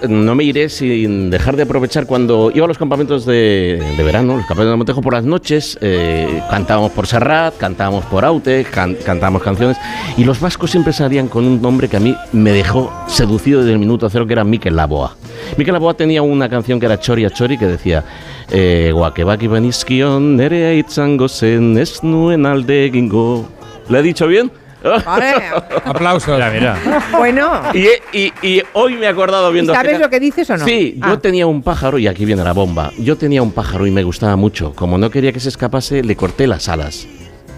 [0.08, 4.36] no me iré sin dejar de aprovechar cuando iba a los campamentos de, de verano,
[4.36, 8.94] los campamentos de Montejo por las noches, eh, cantábamos por Serrat, cantábamos por Aute, can-
[9.04, 9.76] cantábamos canciones
[10.16, 13.72] y los vascos siempre salían con un nombre que a mí me dejó seducido desde
[13.72, 15.16] el minuto cero, que era Mikel Laboa.
[15.56, 18.04] Mikel Laboa tenía una canción que era Chori a Chori que decía
[18.50, 23.48] eh, Guakebaki banizkion nere itzango zen ez nuen alde egingo.
[23.88, 24.50] ¿Le he dicho bien?
[25.84, 26.34] Aplausos.
[26.34, 26.76] Mira, mira.
[27.16, 27.86] Bueno, Y,
[28.18, 29.72] y- y hoy me he acordado viendo.
[29.72, 30.64] ¿sabes lo que dices o no?
[30.64, 31.10] Sí, Ah.
[31.10, 32.90] yo tenía un pájaro, y aquí viene la bomba.
[32.98, 34.72] Yo tenía un pájaro y me gustaba mucho.
[34.74, 37.06] Como no quería que se escapase, le corté las alas.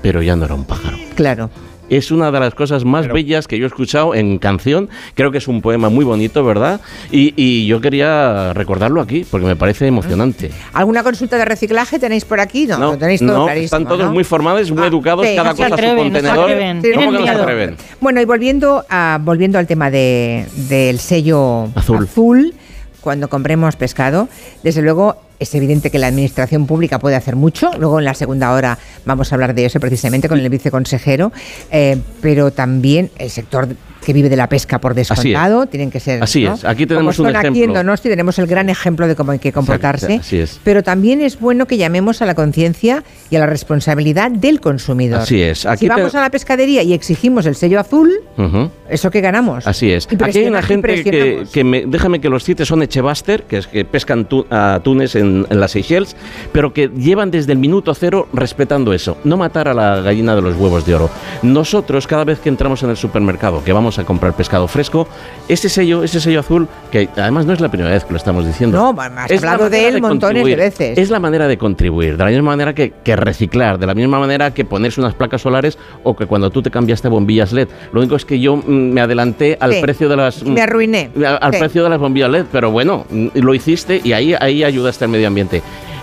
[0.02, 0.98] Pero ya no era un pájaro.
[1.14, 1.48] Claro.
[1.90, 4.88] Es una de las cosas más bellas que yo he escuchado en canción.
[5.14, 6.80] Creo que es un poema muy bonito, ¿verdad?
[7.12, 10.50] Y, y yo quería recordarlo aquí porque me parece emocionante.
[10.72, 12.66] ¿Alguna consulta de reciclaje tenéis por aquí?
[12.66, 13.64] No, lo tenéis todo no, clarísimo.
[13.66, 14.06] están todos ¿no?
[14.06, 16.38] Ah, muy formados, muy educados, sí, cada no cosa a su no contenedor.
[16.50, 16.82] atreven.
[16.94, 17.76] ¿Cómo que no atreven?
[18.00, 22.04] Bueno, y volviendo, a, volviendo al tema de, del sello Azul.
[22.04, 22.54] azul,
[23.02, 24.28] cuando compremos pescado,
[24.62, 27.70] desde luego es evidente que la administración pública puede hacer mucho.
[27.78, 31.32] Luego en la segunda hora vamos a hablar de eso precisamente con el viceconsejero,
[31.70, 33.68] eh, pero también el sector
[34.04, 36.22] que vive de la pesca por descontado tienen que ser.
[36.22, 36.54] Así ¿no?
[36.54, 36.64] es.
[36.64, 37.64] Aquí tenemos Como un son aquí ejemplo.
[37.64, 40.16] en Donosti tenemos el gran ejemplo de cómo hay que comportarse.
[40.20, 40.60] Así es.
[40.62, 45.20] Pero también es bueno que llamemos a la conciencia y a la responsabilidad del consumidor.
[45.20, 45.66] Así es.
[45.66, 48.70] Aquí si te- vamos a la pescadería y exigimos el sello azul, Ujú.
[48.88, 49.66] ¿eso qué ganamos?
[49.66, 50.06] Así es.
[50.20, 53.66] Aquí hay una gente que, que me, déjame que los cite, son Echebaster, que es
[53.66, 56.14] que pescan tu- atunes en, en las Seychelles,
[56.52, 60.42] pero que llevan desde el minuto cero respetando eso, no matar a la gallina de
[60.42, 61.10] los huevos de oro.
[61.42, 65.06] Nosotros, cada vez que entramos en el supermercado, que vamos a comprar pescado fresco,
[65.48, 68.46] ese sello, ese sello azul, que además no es la primera vez que lo estamos
[68.46, 68.76] diciendo.
[68.78, 70.98] No, has es la hablado de él montones de veces.
[70.98, 74.18] Es la manera de contribuir, de la misma manera que, que reciclar, de la misma
[74.18, 77.68] manera que ponerse unas placas solares o que cuando tú te cambiaste bombillas LED.
[77.92, 79.80] Lo único es que yo mm, me adelanté al Sí.
[79.82, 80.42] precio de las...
[80.42, 81.10] mm, Me arruiné.
[81.16, 81.58] al, al Sí.
[81.60, 85.10] precio de las bombillas LED, pero bueno, mm, lo hiciste y ahí, ahí ayudaste al
[85.10, 85.62] medio ambiente.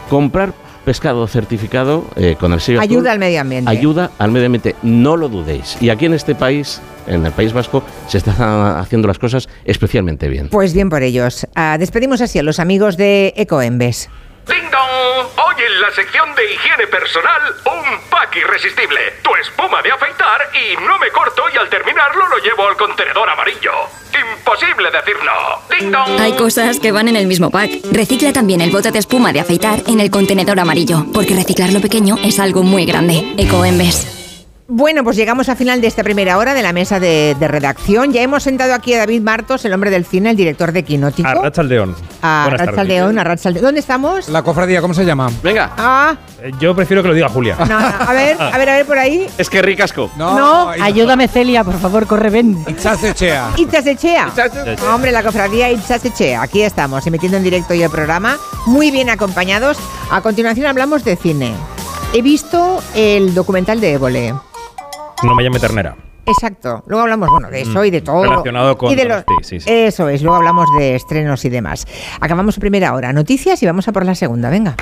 [0.09, 0.53] Comprar
[0.85, 3.69] pescado certificado eh, con el sello azul Ayuda al medio ambiente.
[3.69, 5.77] ayuda al medio ambiente, no lo dudéis.
[5.81, 8.35] Y aquí en este país, en el País Vasco, se están
[8.77, 10.49] haciendo las cosas especialmente bien.
[10.49, 11.47] Pues bien por ellos.
[11.55, 14.09] Ah, despedimos así a los amigos de Ecoembes.
[14.47, 15.27] ¡Ding dong!
[15.37, 19.13] Hoy en la sección de higiene personal, un pack irresistible.
[19.23, 23.29] Tu espuma de afeitar y no me corto y al terminarlo lo llevo al contenedor
[23.29, 23.71] amarillo.
[24.11, 25.75] Imposible decir no.
[25.75, 26.19] ¡Ding dong!
[26.19, 27.71] Hay cosas que van en el mismo pack.
[27.91, 31.81] Recicla también el bote de espuma de afeitar en el contenedor amarillo, porque reciclar lo
[31.81, 33.33] pequeño es algo muy grande.
[33.37, 34.20] Ecoembes.
[34.73, 38.13] Bueno, pues llegamos al final de esta primera hora de la mesa de, de redacción.
[38.13, 41.27] Ya hemos sentado aquí a David Martos, el hombre del cine, el director de Quinótico.
[41.27, 41.93] A Rachaldeón.
[42.21, 42.47] A.
[42.49, 43.65] Rachaldeón, a Rachaldeón.
[43.65, 44.29] ¿Dónde estamos?
[44.29, 45.29] La cofradía, ¿cómo se llama?
[45.43, 45.73] Venga.
[45.77, 47.57] Ah, Eh, Yo prefiero que lo diga Julia.
[47.59, 49.27] no, no, a ver, a ver, a ver por ahí.
[49.37, 50.09] Es que ricasco.
[50.15, 52.63] No, Ayúdame, Celia, por favor, corre, ven.
[52.65, 53.49] Itzazechea.
[53.57, 54.31] Itzasechea.
[54.93, 56.41] Hombre, la cofradía Itzasechea.
[56.41, 59.77] Aquí estamos, emitiendo en directo hoy el programa, muy bien acompañados.
[60.09, 61.51] A continuación hablamos de cine.
[62.13, 64.33] He visto el documental de Évole.
[65.23, 65.95] No me llame ternera.
[66.25, 66.83] Exacto.
[66.87, 68.23] Luego hablamos, bueno, de eso y de todo.
[68.23, 69.69] Relacionado con- Y de los- sí, sí, sí.
[69.71, 71.85] Eso es, luego hablamos de estrenos y demás.
[72.19, 73.11] Acabamos primera hora.
[73.11, 74.75] Noticias y vamos a por la segunda, venga.